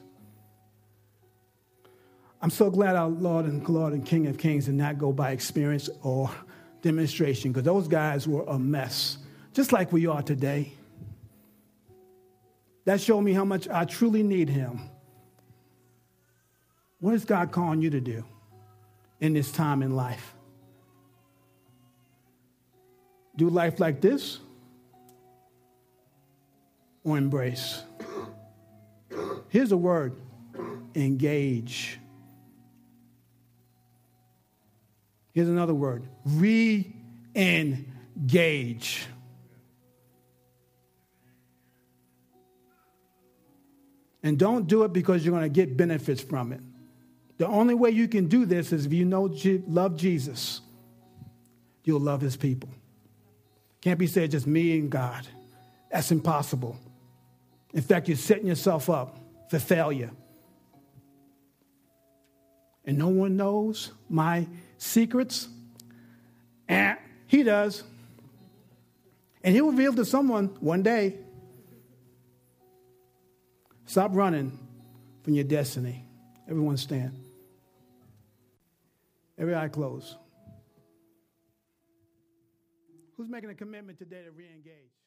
I'm 2.42 2.50
so 2.50 2.70
glad 2.70 2.96
our 2.96 3.08
Lord 3.08 3.46
and 3.46 3.66
Lord 3.68 3.92
and 3.92 4.04
King 4.04 4.26
of 4.26 4.36
Kings 4.36 4.66
did 4.66 4.74
not 4.74 4.98
go 4.98 5.12
by 5.12 5.30
experience 5.30 5.88
or 6.02 6.30
demonstration 6.82 7.52
because 7.52 7.64
those 7.64 7.88
guys 7.88 8.28
were 8.28 8.44
a 8.44 8.58
mess, 8.58 9.18
just 9.54 9.72
like 9.72 9.92
we 9.92 10.06
are 10.06 10.22
today. 10.22 10.72
That 12.84 13.00
showed 13.00 13.20
me 13.20 13.32
how 13.32 13.44
much 13.44 13.68
I 13.68 13.84
truly 13.84 14.22
need 14.22 14.48
Him. 14.48 14.80
What 17.00 17.14
is 17.14 17.24
God 17.24 17.50
calling 17.50 17.80
you 17.80 17.90
to 17.90 18.00
do 18.00 18.24
in 19.20 19.32
this 19.32 19.50
time 19.50 19.82
in 19.82 19.96
life? 19.96 20.34
Do 23.36 23.48
life 23.48 23.80
like 23.80 24.00
this 24.00 24.40
or 27.04 27.16
embrace? 27.16 27.82
Here's 29.48 29.72
a 29.72 29.76
word 29.76 30.16
engage. 30.94 31.98
Here's 35.32 35.48
another 35.48 35.74
word 35.74 36.04
re 36.24 36.94
engage. 37.34 39.06
And 44.22 44.38
don't 44.38 44.68
do 44.68 44.84
it 44.84 44.92
because 44.92 45.24
you're 45.24 45.36
going 45.36 45.42
to 45.42 45.48
get 45.48 45.76
benefits 45.76 46.22
from 46.22 46.52
it. 46.52 46.60
The 47.38 47.46
only 47.48 47.74
way 47.74 47.90
you 47.90 48.06
can 48.06 48.28
do 48.28 48.46
this 48.46 48.72
is 48.72 48.86
if 48.86 48.92
you 48.92 49.04
know 49.04 49.34
love 49.66 49.96
Jesus, 49.96 50.60
you'll 51.82 52.00
love 52.00 52.20
his 52.20 52.36
people. 52.36 52.68
Can't 53.80 53.98
be 53.98 54.06
said 54.06 54.30
just 54.30 54.46
me 54.46 54.78
and 54.78 54.88
God. 54.88 55.26
That's 55.90 56.12
impossible. 56.12 56.78
In 57.74 57.82
fact, 57.82 58.06
you're 58.06 58.16
setting 58.16 58.46
yourself 58.46 58.88
up 58.88 59.18
for 59.50 59.58
failure. 59.58 60.10
And 62.84 62.96
no 62.96 63.08
one 63.08 63.36
knows 63.36 63.92
my 64.08 64.46
secrets? 64.82 65.48
And 66.68 66.98
he 67.26 67.42
does. 67.42 67.84
And 69.42 69.54
he'll 69.54 69.70
reveal 69.70 69.94
to 69.94 70.04
someone 70.04 70.48
one 70.60 70.82
day. 70.82 71.18
Stop 73.86 74.10
running 74.14 74.58
from 75.22 75.34
your 75.34 75.44
destiny. 75.44 76.04
Everyone 76.48 76.76
stand. 76.76 77.18
Every 79.38 79.54
eye 79.54 79.68
closed. 79.68 80.16
Who's 83.16 83.28
making 83.28 83.50
a 83.50 83.54
commitment 83.54 83.98
today 83.98 84.22
to 84.24 84.30
re 84.30 84.46
engage? 84.52 85.01